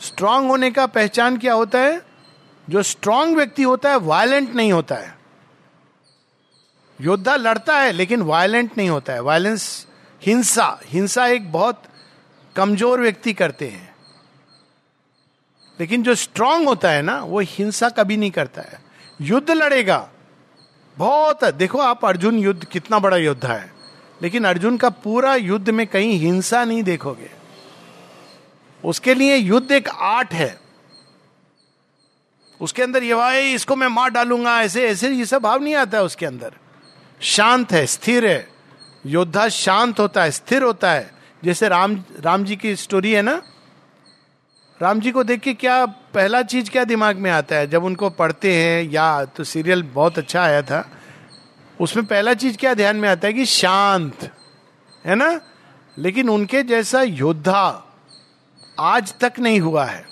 स्ट्रांग 0.00 0.48
होने 0.48 0.70
का 0.70 0.86
पहचान 0.86 1.38
क्या 1.38 1.54
होता 1.54 1.78
है? 1.78 2.02
जो 2.70 2.82
स्ट्रांग 2.82 3.36
व्यक्ति 3.36 3.62
होता 3.62 3.90
है 3.90 3.96
वायलेंट 3.96 4.54
नहीं 4.54 4.72
होता 4.72 4.94
है। 4.94 5.23
योद्धा 7.04 7.36
लड़ता 7.36 7.78
है, 7.78 7.92
लेकिन 7.92 8.22
वायलेंट 8.22 8.70
नहीं 8.78 8.88
होता 8.88 9.12
है। 9.12 9.20
वायलेंस 9.20 9.86
हिंसा। 10.22 10.80
हिंसा 10.84 11.26
एक 11.26 11.52
बहुत 11.52 11.82
कमज़ोर 12.56 13.00
व्यक्ति 13.00 13.32
करते 13.32 13.68
हैं। 13.68 13.94
लेकिन 15.80 16.02
जो 16.02 16.14
स्ट्रांग 16.14 16.68
होता 16.68 16.90
है 16.90 17.02
ना, 17.02 17.24
वो 17.24 17.40
हिंसा 17.40 17.88
कभी 17.88 18.16
नहीं 18.16 18.30
करता 18.30 18.62
है। 18.62 18.80
युद्ध 19.20 19.50
लड़ेगा। 19.50 20.10
बहुत, 20.96 21.44
देखो 21.44 21.78
आप 21.78 22.04
अर्जुन 22.04 22.38
युद्ध, 22.38 22.64
कितना 22.64 22.98
बड़ा 22.98 23.16
योद्धा 23.16 23.54
है। 23.54 23.72
लेकिन 24.22 24.44
अर्जुन 24.44 24.76
का 24.76 24.90
पूरा 24.90 25.34
युद्ध 25.34 25.70
में 25.70 25.86
कहीं 25.86 26.18
हिंसा 26.18 26.64
नहीं 26.64 26.82
देखोगे। 26.82 27.30
उसके 28.84 29.14
लिए 29.14 29.36
युद्ध 29.36 29.72
एक 29.72 29.88
आर्ट 29.88 30.32
है। 30.32 30.60
उसके 32.60 32.82
अंदर 32.82 33.02
ये 33.02 33.14
भाई, 33.14 33.52
इसको 33.52 33.76
मैं 33.76 33.88
मार 33.88 34.10
डालूँगा, 34.10 34.62
ऐसे 34.62 34.88
ऐसे, 34.88 35.08
ये 35.08 35.26
सब 35.26 35.42
भाव 35.42 35.62
नहीं 35.62 35.74
आता 35.74 35.98
है 35.98 36.04
उसके 36.04 36.26
अंदर। 36.26 36.52
शांत 37.24 37.72
है, 37.72 37.86
स्थिर 37.86 38.26
है। 38.26 38.48
योद्धा 39.06 39.48
शांत 39.48 40.00
होता 40.00 40.22
है, 40.22 40.30
स्थिर 40.30 40.62
होता 40.62 40.92
है। 40.92 41.10
जैसे 41.44 41.68
राम 41.68 42.04
राम 42.20 42.44
जी 42.44 42.56
की 42.56 42.76
स्टोरी 42.76 43.12
है 43.12 43.22
ना? 43.22 43.42
राम 44.82 45.00
जी 45.00 45.10
को 45.10 45.24
देख 45.24 45.40
के 45.40 45.54
क्या, 45.54 45.86
पहला 45.86 46.42
चीज़ 46.42 46.70
क्या 46.70 46.84
दिमाग 46.84 47.16
में 47.16 47.30
आता 47.30 47.56
है? 47.56 47.66
जब 47.66 47.84
उनको 47.84 48.10
पढ़ते 48.10 48.54
हैं, 48.54 48.90
या 48.90 49.24
तो 49.24 49.44
सीरियल 49.44 49.82
बहुत 49.82 50.18
अच्छा 50.18 50.42
आया 50.42 50.62
था, 50.62 50.90
उसमें 51.80 52.06
पहला 52.06 52.34
चीज़ 52.34 52.56
क्या 52.56 52.74
ध्यान 52.74 52.96
में 52.96 53.08
आता 53.08 53.26
है 53.26 53.32
कि 53.32 53.44
शांत, 53.44 54.30
है 55.04 55.14
ना? 55.14 55.40
लेकिन 55.98 56.28
उनके 56.28 56.62
जैसा 56.62 57.02
योद्धा 57.02 57.94
आज 58.80 59.14
तक 59.20 59.32
नहीं 59.38 59.60
हुआ 59.60 59.84
है। 59.84 60.06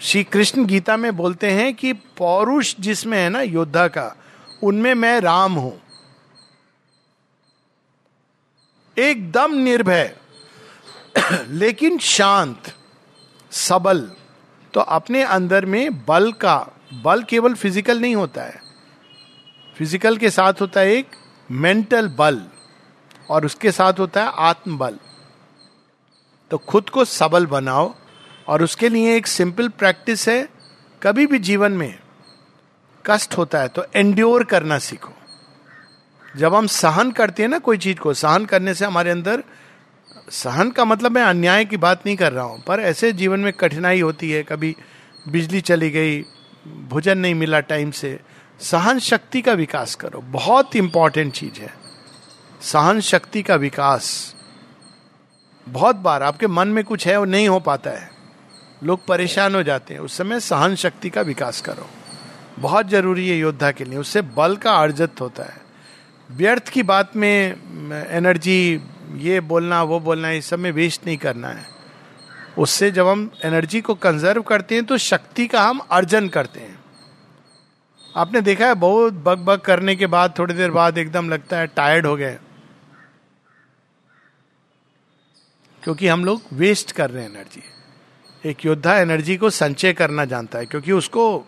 श्री 0.00 0.24
कृष्ण 0.24 0.64
गीता 0.64 0.96
में 0.96 1.16
बोलते 1.16 1.50
हैं 1.50 1.74
कि 1.74 1.92
पौरुष 1.92 2.74
जिसमें 2.80 3.18
है 3.18 3.30
ना, 3.30 3.40
योद्धा 3.40 3.88
का, 3.88 4.16
उनमें 4.62 4.94
मैं 4.94 5.20
राम 5.20 5.52
हूँ। 5.52 5.80
एकदम 9.00 9.54
निर्भय, 9.54 10.14
लेकिन 11.48 11.98
शांत, 11.98 12.72
सबल। 13.52 14.10
तो 14.74 14.80
अपने 14.80 15.22
अंदर 15.24 15.64
में 15.66 16.04
बल 16.06 16.32
का, 16.34 16.56
बल 16.94 17.22
केवल 17.24 17.54
फ़िज़िकल 17.54 18.00
नहीं 18.00 18.14
होता 18.16 18.42
है। 18.42 18.60
फ़िज़िकल 19.76 20.16
के 20.16 20.30
साथ 20.30 20.60
होता 20.60 20.80
है 20.80 20.94
एक 20.94 21.16
मेंटल 21.50 22.08
बल, 22.10 22.42
और 23.30 23.44
उसके 23.46 23.70
साथ 23.72 23.98
होता 23.98 24.22
है 24.22 24.32
आत्मबल। 24.40 24.98
तो 26.50 26.58
खुद 26.58 26.88
को 26.88 27.04
सबल 27.06 27.46
बनाओ, 27.48 27.94
और 28.48 28.62
उसके 28.62 28.88
लिए 28.88 29.16
एक 29.16 29.26
सिंपल 29.28 29.68
प्रैक्टिस 29.70 30.28
है, 30.28 30.48
कभी 31.02 31.26
भी 31.26 31.38
जीवन 31.40 31.72
में 31.72 31.98
कष्ट 33.04 33.36
होता 33.38 33.58
है 33.58 33.68
तो 33.68 33.84
एंड्योर 33.94 34.44
करना 34.44 34.78
सीखो। 34.80 35.12
जब 36.34 36.54
हम 36.54 36.66
सहन 36.66 37.10
करते 37.10 37.42
हैं 37.42 37.48
ना 37.50 37.58
कोई 37.58 37.78
चीज़ 37.78 37.98
को, 37.98 38.12
सहन 38.14 38.44
करने 38.44 38.74
से 38.74 38.84
हमारे 38.84 39.10
अंदर, 39.10 39.42
सहन 40.32 40.70
का 40.70 40.84
मतलब 40.84 41.12
मैं 41.12 41.22
अन्याय 41.22 41.64
की 41.64 41.76
बात 41.76 42.06
नहीं 42.06 42.16
कर 42.16 42.32
रहा 42.32 42.44
हूँ, 42.44 42.62
पर 42.62 42.80
ऐसे 42.80 43.12
जीवन 43.12 43.40
में 43.40 43.52
कठिनाई 43.52 44.00
होती 44.00 44.30
है, 44.30 44.42
कभी 44.42 44.74
बिजली 45.28 45.60
चली 45.60 45.90
गई, 45.90 46.20
भोजन 46.88 47.18
नहीं 47.18 47.34
मिला 47.34 47.60
टाइम 47.60 47.90
से, 47.90 48.18
सहन 48.60 48.98
शक्ति 48.98 49.40
का 49.42 49.52
विकास 49.52 49.94
करो, 49.94 50.20
बहुत 50.20 50.76
इंपॉर्टेंट 50.76 51.32
चीज़ 51.32 51.60
है। 51.60 51.72
सहन 52.62 53.00
शक्ति 53.00 53.42
का 53.42 53.54
विकास, 53.54 54.34
बहुत 55.66 55.96
बार 55.96 56.22
आपके 56.22 56.46
मन 56.46 56.68
में 56.68 56.82
कुछ 56.84 57.06
है 57.06 57.16
वो 57.18 57.24
नहीं 57.24 57.48
हो 57.48 57.58
पाता 57.60 57.90
है, 57.90 58.10
लोग 58.82 59.06
परेशान 59.06 59.54
हो 59.54 59.62
जाते 59.62 59.94
हैं, 59.94 60.00
उस 60.00 60.16
समय 60.18 60.40
सहन 60.40 60.74
शक्ति 60.74 61.10
का 61.10 61.20
विकास 61.22 61.60
करो, 61.60 61.88
बहुत 62.58 62.88
ज़रूरी 62.88 63.28
है 63.28 63.36
योद्धा 63.38 63.70
के 63.70 63.84
लिए, 63.84 63.98
उससे 63.98 64.22
बल 64.22 64.56
का 64.56 64.72
अर्जित 64.72 65.20
होता 65.20 65.42
है। 65.42 65.69
व्यर्थ 66.30 66.68
की 66.68 66.82
बात 66.82 67.16
में 67.16 68.06
एनर्जी 68.08 68.80
ये 69.16 69.40
बोलना, 69.42 69.82
वो 69.82 70.00
बोलना 70.00 70.30
इस 70.30 70.46
सब 70.46 70.58
में 70.58 70.70
वेस्ट 70.72 71.06
नहीं 71.06 71.16
करना 71.16 71.48
है। 71.48 71.64
उससे 72.58 72.90
जब 72.90 73.06
हम 73.06 73.30
एनर्जी 73.44 73.80
को 73.80 73.94
कंजर्व 73.94 74.42
करते 74.42 74.74
हैं 74.74 74.84
तो 74.84 74.98
शक्ति 74.98 75.46
का 75.46 75.62
हम 75.62 75.78
अर्जन 75.90 76.28
करते 76.28 76.60
हैं। 76.60 76.78
आपने 78.16 78.40
देखा 78.40 78.66
है, 78.66 78.74
बहुत 78.74 79.12
बग 79.14 79.38
बग 79.38 79.60
करने 79.60 79.96
के 79.96 80.06
बाद, 80.06 80.34
थोड़ी 80.38 80.54
देर 80.54 80.70
बाद 80.70 80.98
एकदम 80.98 81.28
लगता 81.30 81.58
है 81.58 81.66
टायर्ड 81.66 82.06
हो 82.06 82.16
गए। 82.16 82.38
क्योंकि 85.82 86.08
हम 86.08 86.24
लोग 86.24 86.42
वेस्ट 86.52 86.92
कर 86.92 87.10
रहे 87.10 87.22
हैं 87.22 87.30
एनर्जी 87.30 87.62
एक 88.44 88.64
योद्धा 88.66 88.94
एनर्जी 88.96 89.36
को 89.36 89.50
संचय 89.50 89.92
करना 89.92 90.24
जानता 90.24 90.58
है, 90.58 90.66
क्योंकि 90.66 90.92
उसको 90.92 91.38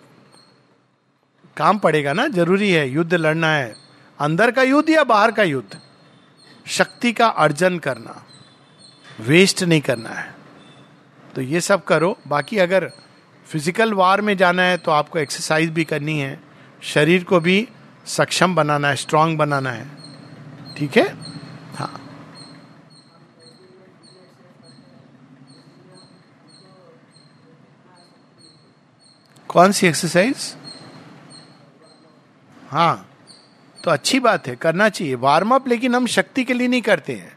काम 1.57 1.79
पड़ेगा 1.79 2.12
ना, 2.12 2.27
ज़रूरी 2.29 2.71
है, 2.71 2.88
युद्ध 2.88 3.14
लड़ना 3.14 3.53
है। 3.53 3.75
अंदर 4.20 4.51
का 4.51 4.62
युद्ध 4.62 4.88
या 4.90 5.05
बाहर 5.05 5.31
का 5.33 5.42
युद्ध? 5.42 5.79
शक्ति 6.66 7.12
का 7.12 7.27
अर्जन 7.27 7.79
करना 7.79 8.22
वेस्ट 9.20 9.62
नहीं 9.62 9.81
करना 9.81 10.11
है। 10.11 10.35
तो 11.35 11.40
ये 11.42 11.61
सब 11.61 11.85
करो। 11.85 12.16
बाकी 12.29 12.59
अगर 12.59 12.90
फ़िज़िकल 13.46 13.92
वार 13.94 14.20
में 14.20 14.37
जाना 14.37 14.62
है 14.62 14.77
तो 14.77 14.90
आपको 14.90 15.18
एक्सरसाइज 15.18 15.70
भी 15.70 15.85
करनी 15.85 16.18
है। 16.20 16.38
शरीर 16.83 17.25
को 17.25 17.40
भी 17.40 17.68
सक्षम 18.09 18.55
बनाना 18.55 18.88
है 18.88 18.96
स्ट्रांग 18.96 19.37
बनाना 19.38 19.70
है। 19.70 19.87
ठीक 20.77 20.96
है? 20.96 21.07
हाँ। 21.75 21.98
कौन 29.51 29.72
सी 29.72 29.87
एक्सरसाइज 29.87 30.55
हाँ। 32.70 33.09
तो 33.85 33.90
अच्छी 33.90 34.21
बात 34.21 34.49
है, 34.49 34.55
करना 34.57 34.88
चाहिए। 34.88 35.14
वार्म 35.16 35.55
अप 35.55 35.68
लेकिन 35.68 35.95
हम 35.95 36.07
शक्ति 36.09 36.45
के 36.45 36.55
लिए 36.55 36.68
नहीं 36.68 36.83
करते 36.83 37.12
हैं। 37.12 37.37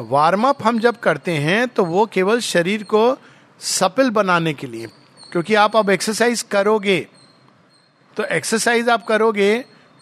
वार्म 0.00 0.48
अप 0.48 0.62
हम 0.62 0.78
जब 0.78 0.98
करते 0.98 1.32
हैं 1.38 1.66
तो 1.68 1.84
वो 1.84 2.06
केवल 2.06 2.40
शरीर 2.40 2.82
को 2.84 3.16
सफल 3.60 4.10
बनाने 4.10 4.52
के 4.54 4.66
लिए। 4.66 4.86
क्योंकि 5.32 5.54
आप 5.54 5.76
अब 5.76 5.90
एक्सरसाइज 5.90 6.42
करोगे 6.42 6.98
तो 8.16 8.24
एक्सरसाइज 8.26 8.88
आप 8.88 9.04
करोगे 9.06 9.52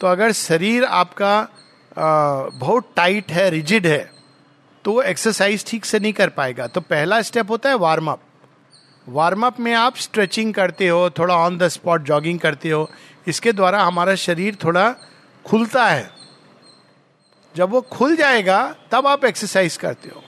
तो 0.00 0.06
अगर 0.06 0.32
शरीर 0.32 0.84
आपका 0.84 1.48
बहुत 2.54 2.92
टाइट 2.96 3.32
है 3.32 3.48
रिजिड 3.50 3.86
है 3.86 4.10
तो 4.84 4.92
वो 4.92 5.02
एक्सरसाइज 5.02 5.64
ठीक 5.66 5.84
से 5.84 5.98
नहीं 6.00 6.12
कर 6.12 6.28
पाएगा। 6.30 6.66
तो 6.66 6.80
पहला 6.82 7.20
स्टेप 7.22 7.50
होता 7.50 7.68
है 7.68 7.76
वार्म 7.76 8.10
अप 8.10 8.20
वार्म 9.06 9.46
अप 9.46 9.60
में 9.60 9.72
आप 9.74 9.96
स्ट्रेचिंग 9.96 10.52
करते 10.54 10.88
हो, 10.88 11.08
थोड़ा 11.10 11.34
ऑन 11.36 11.58
द 11.58 11.68
स्पॉट 11.68 12.02
जॉगिंग 12.02 12.38
करते 12.38 12.70
हो, 12.70 12.88
इसके 13.28 13.52
द्वारा 13.52 13.82
हमारा 13.82 14.14
शरीर 14.16 14.56
थोड़ा 14.64 14.94
खुलता 15.48 15.86
है। 15.86 16.10
जब 17.56 17.70
वो 17.70 17.80
खुल 17.80 18.16
जाएगा, 18.16 18.74
तब 18.90 19.06
आप 19.06 19.24
एक्सरसाइज 19.24 19.76
करते 19.76 20.08
हो। 20.08 20.24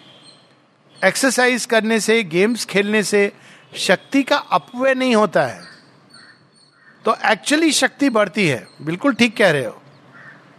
एक्सरसाइज 1.04 1.66
करने 1.66 2.00
से 2.00 2.22
गेम्स 2.22 2.64
खेलने 2.64 3.02
से 3.02 3.32
शक्ति 3.76 4.22
का 4.22 4.36
अपव्यय 4.36 4.94
नहीं 4.94 5.16
होता 5.16 5.42
है। 5.42 5.62
तो 7.04 7.16
एक्चुअली 7.26 7.72
शक्ति 7.72 8.10
बढ़ती 8.10 8.48
है। 8.48 8.68
बिल्कुल 8.82 9.14
ठीक 9.14 9.36
कह 9.36 9.50
रहे 9.50 9.64
हो। 9.64 9.82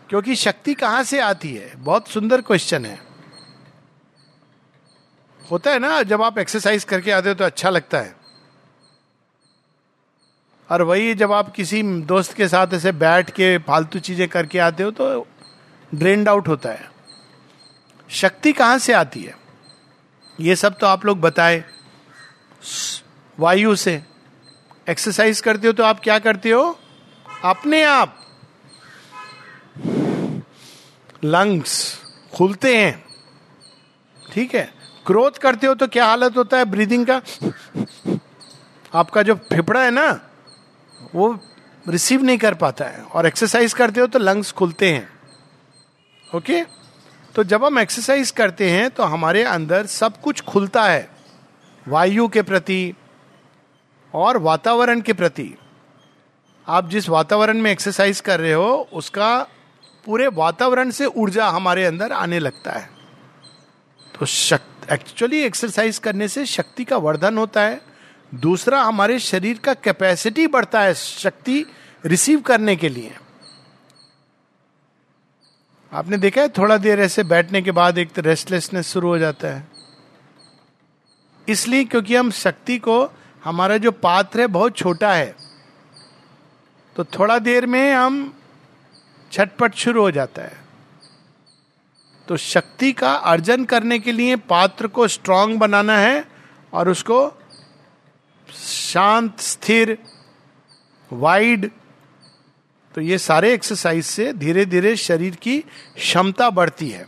क्योंकि 0.09 0.36
शक्ति 0.36 0.74
कहाँ 0.74 1.03
से 1.03 1.20
आती 1.20 1.55
है? 1.55 1.76
बहुत 1.76 2.07
सुंदर 2.07 2.41
क्वेश्चन 2.41 2.86
है। 2.86 3.01
होता 5.51 5.72
है 5.72 5.80
ना, 5.80 6.03
जब 6.03 6.22
आप 6.22 6.38
एक्सरसाइज 6.38 6.84
करके 6.84 7.12
आते 7.12 7.30
हो 7.30 7.36
तो 7.36 7.43
अच्छा 7.43 7.70
लगता 7.70 7.97
है। 7.97 8.21
और 10.72 10.82
वही 10.82 11.14
जब 11.14 11.32
आप 11.32 11.52
किसी 11.52 11.82
दोस्त 11.84 12.34
के 12.34 12.48
साथ 12.48 12.74
ऐसे 12.74 12.92
बैठ 12.92 13.30
के 13.30 13.58
फालतू 13.58 14.00
चीज़ें 14.00 14.28
करके 14.28 14.60
आते 14.60 14.84
हो 14.84 14.92
तो 14.92 15.28
ड्रेन्ड 15.96 16.30
आउट 16.30 16.48
होता 16.48 16.70
है। 16.70 16.90
शक्ति 18.10 18.54
कहाँ 18.54 18.78
से 18.78 18.94
आती 18.94 19.24
है? 19.24 19.36
ये 20.40 20.56
सब 20.56 20.78
तो 20.78 20.88
आप 20.88 21.06
लोग 21.06 21.20
बताए। 21.22 21.64
वायु 23.40 23.76
से। 23.76 24.02
एक्सरसाइज 24.90 25.42
करते 25.42 25.68
हो 25.68 25.74
तो 25.74 25.84
आप 25.84 26.00
क्या 26.00 26.20
करते 26.20 26.50
हो? 26.50 26.80
अपने 27.46 27.84
आप। 27.84 28.18
लंग्स 31.24 32.02
खुलते 32.34 32.78
हैं। 32.78 33.04
ठीक 34.34 34.56
है। 34.56 34.74
क्रोध 35.06 35.38
करते 35.38 35.68
हो 35.68 35.76
तो 35.76 35.88
क्या 35.88 36.06
हालत 36.06 36.38
होता 36.38 36.58
है? 36.58 36.66
ब्रीदिंग 36.66 37.06
का। 37.10 37.22
आपका 38.94 39.22
जो 39.22 39.36
फेफड़ा 39.36 39.84
है 39.84 39.92
ना 39.92 40.10
वो 41.14 41.38
रिसीव 41.86 42.24
नहीं 42.24 42.38
कर 42.38 42.53
पाता 42.53 42.86
है। 42.86 43.03
और 43.03 43.26
एक्सरसाइज 43.26 43.74
करते 43.74 44.01
हो 44.01 44.07
तो 44.07 44.20
लंग्स 44.20 44.51
खुलते 44.51 44.91
हैं। 44.91 45.07
ओके 46.36 46.64
तो 47.36 47.43
जब 47.43 47.64
हम 47.66 47.80
एक्सरसाइज 47.80 48.32
करते 48.32 48.70
हैं 48.72 48.89
तो 48.89 49.03
हमारे 49.03 49.43
अंदर 49.43 49.86
सब 49.86 50.22
कुछ 50.22 50.41
खुलता 50.41 50.84
है। 50.84 51.09
वायु 51.86 52.28
के 52.28 52.41
प्रति 52.41 52.93
और 54.14 54.38
वातावरण 54.38 55.01
के 55.01 55.14
प्रति। 55.14 55.53
आप 56.68 56.89
जिस 56.89 57.09
वातावरण 57.09 57.57
में 57.57 57.72
एक्सरसाइज 57.72 58.20
कर 58.20 58.39
रहे 58.39 58.53
हो, 58.53 58.88
उसका 58.93 59.47
पूरे 60.05 60.28
वातावरण 60.28 60.91
से 60.91 61.05
ऊर्जा 61.05 61.47
हमारे 61.47 61.86
अंदर 61.86 62.12
आने 62.12 62.39
लगता 62.39 62.72
है। 62.72 62.89
तो 64.16 64.26
शक्ति 64.26 64.93
एक्चुअली 64.93 65.41
एक्सरसाइज 65.41 65.97
करने 65.97 66.28
से 66.28 66.45
शक्ति 66.45 66.84
का 66.84 66.97
वर्धन 66.97 67.38
होता 67.38 67.62
है। 67.62 67.80
दूसरा, 68.36 68.82
हमारे 68.82 69.20
शरीर 69.20 69.58
का 69.58 69.74
कैपेसिटी 69.74 70.48
बढ़ता 70.48 70.82
है 70.82 70.94
शक्ति 70.94 71.66
रिसीव 72.06 72.42
करने 72.42 72.76
के 72.76 72.90
लिए। 72.90 73.18
आपने 75.94 76.18
देखा 76.18 76.42
है, 76.42 76.50
थोड़ा 76.50 76.78
देर 76.78 77.00
ऐसे 77.00 77.24
बैठने 77.24 77.62
के 77.62 77.72
बाद 77.72 77.98
एक 77.98 78.14
तो 78.14 78.22
रेस्टलेसनेस 78.22 78.94
शुरू 78.94 79.08
हो 79.08 79.18
जाता 79.18 79.48
है। 79.48 79.68
इसलिए 81.50 81.84
क्योंकि 81.84 82.16
हम 82.16 82.32
शक्ति 82.32 82.78
को, 82.78 83.12
हमारा 83.44 83.78
जो 83.78 83.92
पात्र 83.92 84.42
है, 84.42 84.48
बहुत 84.48 84.78
छोटा 84.78 85.14
है। 85.14 85.36
तो 86.96 87.04
थोड़ा 87.04 87.40
देर 87.40 87.66
में 87.66 87.94
हम 87.94 88.34
छटपट 89.32 89.76
शुरू 89.76 90.02
हो 90.02 90.12
जाता 90.12 90.42
है। 90.42 90.62
तो 92.28 92.38
शक्ति 92.38 92.94
का 92.94 93.14
अर्जन 93.14 93.66
करने 93.66 94.00
के 94.00 94.12
लिए 94.12 94.36
पात्र 94.36 94.88
को 94.88 95.08
स्ट्रांग 95.08 95.58
बनाना 95.60 95.98
है 95.98 96.26
और 96.74 96.90
उसको 96.90 97.41
शांत, 98.54 99.39
स्थिर 99.39 99.97
वाइड 101.12 101.70
तो 102.95 103.02
ये 103.02 103.18
सारे 103.20 103.54
एक्सरसाइज 103.54 104.06
से 104.06 104.32
धीरे 104.34 104.66
धीरे 104.66 104.95
शरीर 104.97 105.36
की 105.36 105.60
क्षमता 105.97 106.49
बढ़ती 106.49 106.89
है। 106.89 107.06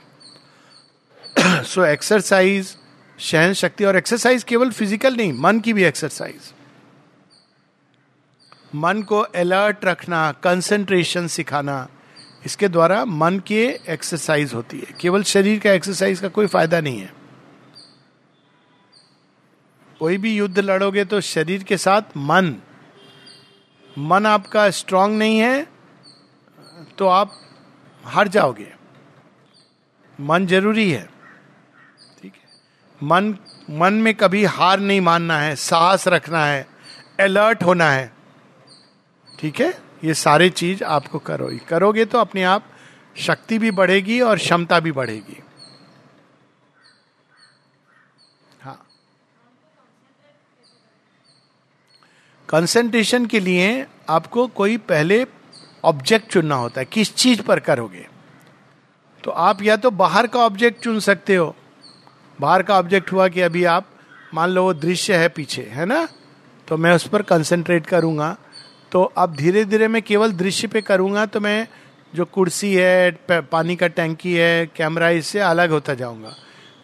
सो 1.63 1.85
एक्सरसाइज 1.85 2.75
सहन 3.19 3.53
शक्ति 3.53 3.85
और 3.85 3.95
एक्सरसाइज 3.95 4.43
केवल 4.43 4.71
फ़िज़िकल 4.71 5.15
नहीं, 5.15 5.33
मन 5.33 5.59
की 5.59 5.73
भी 5.73 5.83
एक्सरसाइज 5.83 6.51
मन 8.75 9.01
को 9.01 9.19
अलर्ट 9.19 9.85
रखना 9.85 10.31
कंसंट्रेशन 10.43 11.27
सिखाना, 11.27 11.87
इसके 12.45 12.67
द्वारा 12.67 13.03
मन 13.05 13.39
की 13.39 13.61
एक्सरसाइज 13.89 14.53
होती 14.53 14.77
है। 14.79 14.95
केवल 15.01 15.23
शरीर 15.23 15.59
का 15.59 15.71
एक्सरसाइज 15.71 16.19
का 16.19 16.27
कोई 16.29 16.47
फ़ायदा 16.47 16.79
नहीं 16.81 16.99
है। 16.99 17.11
कोई 20.03 20.17
भी 20.17 20.33
युद्ध 20.35 20.59
लड़ोगे 20.59 21.03
तो 21.05 21.19
शरीर 21.21 21.63
के 21.63 21.77
साथ 21.77 22.17
मन। 22.17 22.55
मन 23.97 24.25
आपका 24.25 24.69
स्ट्रांग 24.69 25.17
नहीं 25.17 25.37
है 25.39 25.67
तो 26.97 27.07
आप 27.07 27.33
हार 28.03 28.27
जाओगे। 28.27 28.67
मन 30.19 30.47
ज़रूरी 30.47 30.89
है, 30.91 31.03
ठीक 32.21 32.33
है? 32.33 32.49
मन 33.01 33.35
मन 33.71 33.93
में 33.93 34.13
कभी 34.15 34.43
हार 34.45 34.79
नहीं 34.79 35.01
मानना 35.01 35.39
है, 35.39 35.55
साहस 35.55 36.07
रखना 36.07 36.45
है 36.45 36.67
अलर्ट 37.19 37.63
होना 37.63 37.89
है, 37.91 38.11
ठीक 39.27 39.61
है? 39.61 39.73
ये 40.03 40.13
सारे 40.15 40.49
चीज़ 40.49 40.83
आपको 40.83 41.19
करो, 41.19 41.49
करोगे 41.69 42.05
तो 42.05 42.17
अपने 42.17 42.43
आप 42.43 42.67
शक्ति 43.15 43.59
भी 43.59 43.71
बढ़ेगी 43.71 44.19
और 44.21 44.37
क्षमता 44.37 44.79
भी 44.79 44.91
बढ़ेगी। 44.91 45.41
कंसेंट्रेशन 52.53 53.25
के 53.25 53.39
लिए 53.39 53.85
आपको 54.09 54.45
कोई 54.47 54.77
पहले 54.77 55.25
ऑब्जेक्ट 55.83 56.31
चुनना 56.31 56.55
होता 56.55 56.81
है, 56.81 56.85
किस 56.85 57.13
चीज़ 57.15 57.41
पर 57.41 57.59
करोगे। 57.59 58.05
तो 59.23 59.31
आप 59.31 59.61
या 59.61 59.75
तो 59.75 59.91
बाहर 59.91 60.27
का 60.27 60.39
ऑब्जेक्ट 60.39 60.83
चुन 60.83 60.99
सकते 60.99 61.35
हो। 61.35 61.55
बाहर 62.41 62.63
का 62.63 62.77
ऑब्जेक्ट 62.79 63.11
हुआ 63.11 63.27
कि 63.27 63.41
अभी 63.41 63.63
आप, 63.63 63.85
मान 64.33 64.49
लो 64.49 64.63
वो 64.63 64.73
दृश्य 64.73 65.15
है 65.17 65.29
पीछे, 65.29 65.61
है 65.61 65.85
ना? 65.85 66.07
तो 66.67 66.77
मैं 66.77 66.93
उस 66.95 67.07
पर 67.07 67.21
कंसेंट्रेट 67.21 67.87
करूँगा। 67.87 68.35
तो 68.91 69.03
अब 69.03 69.33
धीरे 69.35 69.63
धीरे 69.65 69.87
मैं 69.87 70.01
केवल 70.01 70.31
दृश्य 70.31 70.67
पे 70.67 70.81
करूँगा 70.81 71.25
तो 71.25 71.39
मैं 71.39 71.67
जो 72.15 72.25
कुर्सी 72.25 72.73
है 72.73 73.11
पानी 73.31 73.75
का 73.75 73.87
टैंकी 73.87 74.33
है, 74.33 74.65
कैमरा, 74.65 75.09
इससे 75.09 75.39
अलग 75.39 75.71
होता 75.71 75.93
जाऊँगा। 75.93 76.35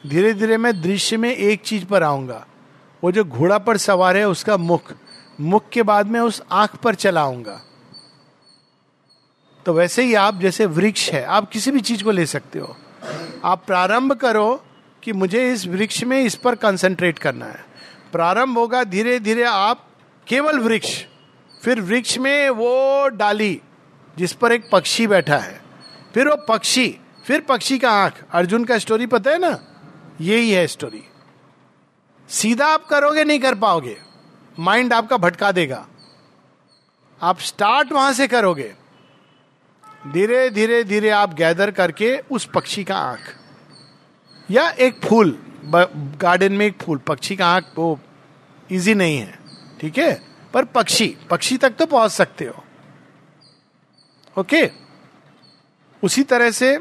धीरे 0.08 0.34
धीरे 0.34 0.58
मैं 0.58 0.82
दृश्य 0.82 1.18
में 1.18 1.36
एक 1.36 1.62
चीज़ 1.62 1.86
पर 1.86 2.04
आऊँगा। 2.04 2.46
वो 3.04 3.12
जो 3.12 3.24
घोड़ा 3.24 3.58
पर 3.58 3.78
सवार 3.78 4.18
है, 4.18 4.28
उसका 4.28 4.58
मुख। 4.58 4.92
मुख 5.42 5.70
के 5.70 5.84
बाद 5.84 6.08
में 6.08 6.20
उस 6.20 6.42
आँख 6.52 6.76
पर 6.76 6.96
चलाऊँगा। 6.96 7.62
तो 9.66 9.74
वैसे 9.74 10.04
ही 10.04 10.14
आप 10.14 10.40
जैसे 10.40 10.66
वृक्ष 10.66 11.10
है, 11.10 11.24
आप 11.24 11.50
किसी 11.50 11.72
भी 11.72 11.82
चीज़ 11.82 12.04
को 12.04 12.12
ले 12.12 12.26
सकते 12.26 12.60
हो। 12.60 12.76
आप 13.44 13.64
प्रारंभ 13.68 14.14
करो 14.14 14.64
कि 15.04 15.14
मुझे 15.14 15.52
इस 15.54 15.66
वृक्ष 15.68 16.04
में 16.04 16.22
इस 16.22 16.36
पर 16.36 16.56
कंसंट्रेट 16.56 17.20
करना 17.20 17.46
है। 17.46 17.66
प्रारंभ 18.12 18.58
होगा 18.58 18.84
धीरे 18.84 19.20
धीरे 19.20 19.44
आप 19.44 19.86
केवल 20.28 20.60
वृक्ष, 20.60 21.04
फिर 21.64 21.82
वृक्ष 21.82 22.18
में 22.18 22.50
वो 22.50 23.08
डाली 23.08 23.62
जिस 24.18 24.34
पर 24.34 24.52
एक 24.52 24.70
पक्षी 24.72 25.08
बैठा 25.08 25.38
है, 25.38 25.62
फिर 26.14 26.28
वो 26.28 26.36
पक्षी, 26.50 26.88
फिर 27.26 27.42
पक्षी 27.42 27.78
का 27.80 27.92
आँख। 27.94 28.24
अर्जुन 28.32 28.66
का 28.66 28.78
स्टोरी 28.78 29.06
पता 29.06 29.32
है 29.32 29.40
ना? 29.40 29.58
यही 30.22 30.52
है 30.52 30.68
स्टोरी 30.68 31.04
सीधा 32.30 32.68
आप 32.68 32.86
करोगे, 32.86 33.24
नहीं 33.24 33.40
कर 33.40 33.56
पाओगे। 33.56 33.98
माइंड 34.60 34.94
आपका 34.94 35.18
भटका 35.18 35.52
देगा। 35.52 35.86
आप 37.22 37.40
स्टार्ट 37.40 37.92
वहाँ 37.92 38.14
से 38.14 38.28
करोगे। 38.28 38.74
धीरे 40.08 40.50
धीरे 40.50 40.84
धीरे 40.84 41.10
आप 41.10 41.34
गैदर 41.34 41.72
करके 41.72 42.18
उस 42.32 42.46
पक्षी 42.46 42.84
का 42.84 42.98
आँख, 42.98 43.36
या 44.50 44.70
एक 44.70 45.00
फूल 45.06 45.38
गार्डन 45.66 46.54
में 46.54 46.66
एक 46.66 46.82
फूल, 46.82 46.98
पक्षी 46.98 47.36
का 47.36 47.48
आँख, 47.48 47.72
वो 47.78 48.00
इजी 48.70 48.94
नहीं 48.96 49.18
है, 49.18 49.40
ठीक 49.82 49.98
है? 49.98 50.22
पर 50.54 50.66
पक्षी 50.66 51.08
पक्षी 51.30 51.58
तक 51.58 51.70
तो 51.70 51.86
पहुँच 51.86 52.12
सकते 52.12 52.46
हो। 52.46 52.64
ओके 54.38 54.70
उसी 56.04 56.24
तरह 56.24 56.52
से 56.52 56.78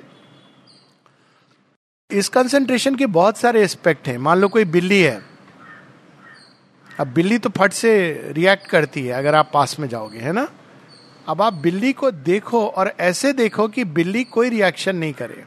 इस 2.11 2.29
कंसंट्रेशन 2.29 2.95
के 2.97 3.07
बहुत 3.09 3.39
सारे 3.39 3.63
एस्पेक्ट 3.63 4.09
हैं। 4.09 4.19
मान 4.19 4.39
लो 4.39 4.49
कोई 4.49 4.65
बिल्ली 4.67 5.01
है 5.01 5.28
अब 6.99 7.07
बिल्ली 7.07 7.39
तो 7.39 7.49
फट 7.49 7.73
से 7.73 7.91
रिएक्ट 8.33 8.67
करती 8.67 9.05
है, 9.07 9.13
अगर 9.13 9.35
आप 9.35 9.51
पास 9.55 9.79
में 9.81 9.89
जाओगे, 9.89 10.19
है 10.19 10.33
ना? 10.33 10.49
अब 11.29 11.43
आप 11.43 11.53
बिल्ली 11.53 11.93
को 11.93 12.11
देखो 12.11 12.67
और 12.67 12.93
ऐसे 13.01 13.33
देखो 13.33 13.69
कि 13.69 13.85
बिल्ली 13.85 14.25
कोई 14.25 14.49
रिएक्शन 14.49 14.97
नहीं 14.97 15.13
करे। 15.13 15.45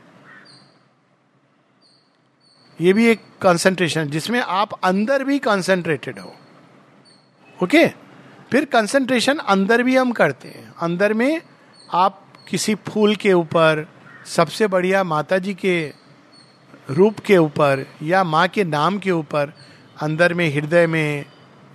ये 2.79 2.93
भी 2.93 3.07
एक 3.07 3.19
कंसंट्रेशन 3.41 4.09
जिसमें 4.09 4.39
आप 4.39 4.73
अंदर 4.83 5.23
भी 5.23 5.39
कंसंट्रेटेड 5.39 6.19
हो। 6.19 6.33
ओके 7.63 7.87
फिर 8.51 8.65
कंसंट्रेशन 8.65 9.37
अंदर 9.37 9.83
भी 9.83 9.97
हम 9.97 10.11
करते 10.11 10.47
हैं। 10.47 10.73
अंदर 10.81 11.13
में 11.13 11.41
आप 11.93 12.21
किसी 12.49 12.75
फूल 12.75 13.15
के 13.15 13.33
ऊपर, 13.33 13.87
सबसे 14.25 14.67
बढ़िया 14.67 15.03
माता 15.03 15.37
जी 15.37 15.53
के 15.53 15.93
रूप 16.89 17.19
के 17.19 17.37
ऊपर 17.37 17.85
या 18.03 18.23
माँ 18.23 18.47
के 18.47 18.63
नाम 18.63 18.97
के 18.99 19.11
ऊपर, 19.11 19.53
अंदर 20.01 20.33
में, 20.33 20.53
हृदय 20.53 20.87
में 20.87 21.25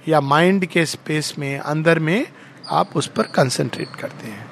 या 0.08 0.20
माइंड 0.20 0.66
के 0.66 0.86
स्पेस 0.86 1.34
में, 1.38 1.58
अंदर 1.58 1.98
में 1.98 2.26
आप 2.68 2.90
उस 2.96 3.06
पर 3.06 3.22
कंसंट्रेट 3.22 3.88
करते 3.88 4.26
हैं। 4.26 4.48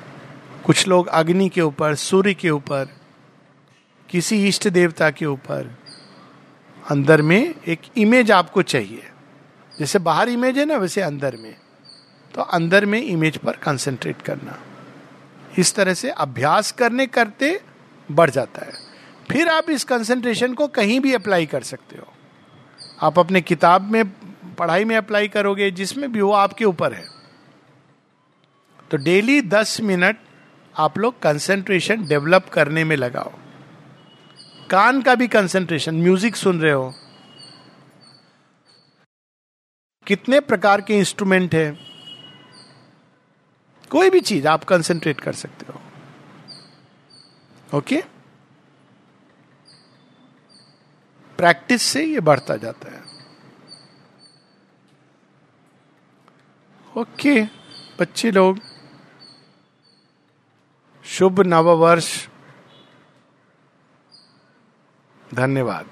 कुछ 0.67 0.89
लोग 0.89 1.07
अग्नि 1.07 1.49
के 1.49 1.61
ऊपर, 1.61 1.95
सूर्य 1.95 2.35
के 2.35 2.51
ऊपर, 2.51 2.89
किसी 4.11 4.49
इष्ट 4.49 4.69
देवता 4.69 5.11
के 5.11 5.27
ऊपर, 5.27 5.79
अंदर 6.91 7.23
में 7.23 7.55
एक 7.69 7.81
इमेज 7.97 8.31
आपको 8.31 8.63
चाहिए। 8.63 9.03
जैसे 9.79 9.99
बाहर 9.99 10.29
इमेज 10.29 10.59
है 10.59 10.65
ना, 10.65 10.77
वैसे 10.77 11.01
अंदर 11.01 11.37
में। 11.37 11.57
तो 12.35 12.43
अंदर 12.43 12.87
में 12.87 13.03
इमेज 13.03 13.37
पर 13.37 13.53
कंसंट्रेट 13.53 14.23
करना। 14.23 14.59
इस 15.59 15.75
तरह 15.75 15.95
से 15.95 16.11
अभ्यास 16.11 16.73
करने 16.73 17.07
करते 17.07 17.61
बढ़ 18.13 18.31
जाता 18.31 18.67
है। 18.67 18.73
फिर 19.31 19.49
आप 19.49 19.71
इस 19.71 19.85
कंसंट्रेशन 19.85 20.55
को 20.55 20.69
कहीं 20.69 21.01
भी 21.01 21.13
अप्लाई 21.15 21.47
कर 21.47 21.63
सकते 21.63 21.97
हो। 21.97 22.13
आप 23.03 23.19
अपने 23.19 23.41
किताब 23.41 23.83
में 23.83 24.05
पढ़ाई 24.55 24.85
में 24.85 24.97
अप्लाई 24.97 25.29
करोगे, 25.29 25.71
जिसमें 25.71 26.13
भी 26.13 26.21
वो 26.21 26.33
आपके 26.33 26.65
ऊपर 26.65 26.93
है। 26.93 27.05
तो 28.91 28.97
डेली 28.97 29.41
दस 29.43 29.81
मिनट 29.81 30.17
आप 30.79 30.99
लोग 30.99 31.23
कंसेंट्रेशन 31.23 32.07
डेवलप 32.07 32.49
करने 32.53 32.85
में 32.85 32.97
लगाओ। 32.97 33.33
कान 34.71 35.03
का 35.03 35.15
भी 35.15 35.29
कंसेंट्रेशन 35.29 35.95
म्यूज़िक 35.95 36.37
सुन 36.37 36.61
रहे 36.61 36.73
हो। 36.73 36.93
कितने 40.07 40.41
प्रकार 40.41 40.81
के 40.81 40.99
इंस्ट्रूमेंट 40.99 41.55
है? 41.55 41.79
कोई 43.91 44.11
भी 44.11 44.21
चीज़ 44.21 44.49
आप 44.49 44.65
कंसेंट्रेट 44.65 45.21
कर 45.21 45.33
सकते 45.33 45.73
हो। 45.73 45.81
ओके 47.79 48.03
प्रैक्टिस 51.39 51.83
से 51.83 52.05
ये 52.05 52.21
बढ़ता 52.21 52.57
जाता 52.57 52.93
है। 52.93 53.04
ओके 56.97 57.45
बच्चे 58.01 58.31
लोग। 58.31 58.59
शुभ 61.05 61.41
नववर्ष। 61.41 62.29
धन्यवाद। 65.35 65.87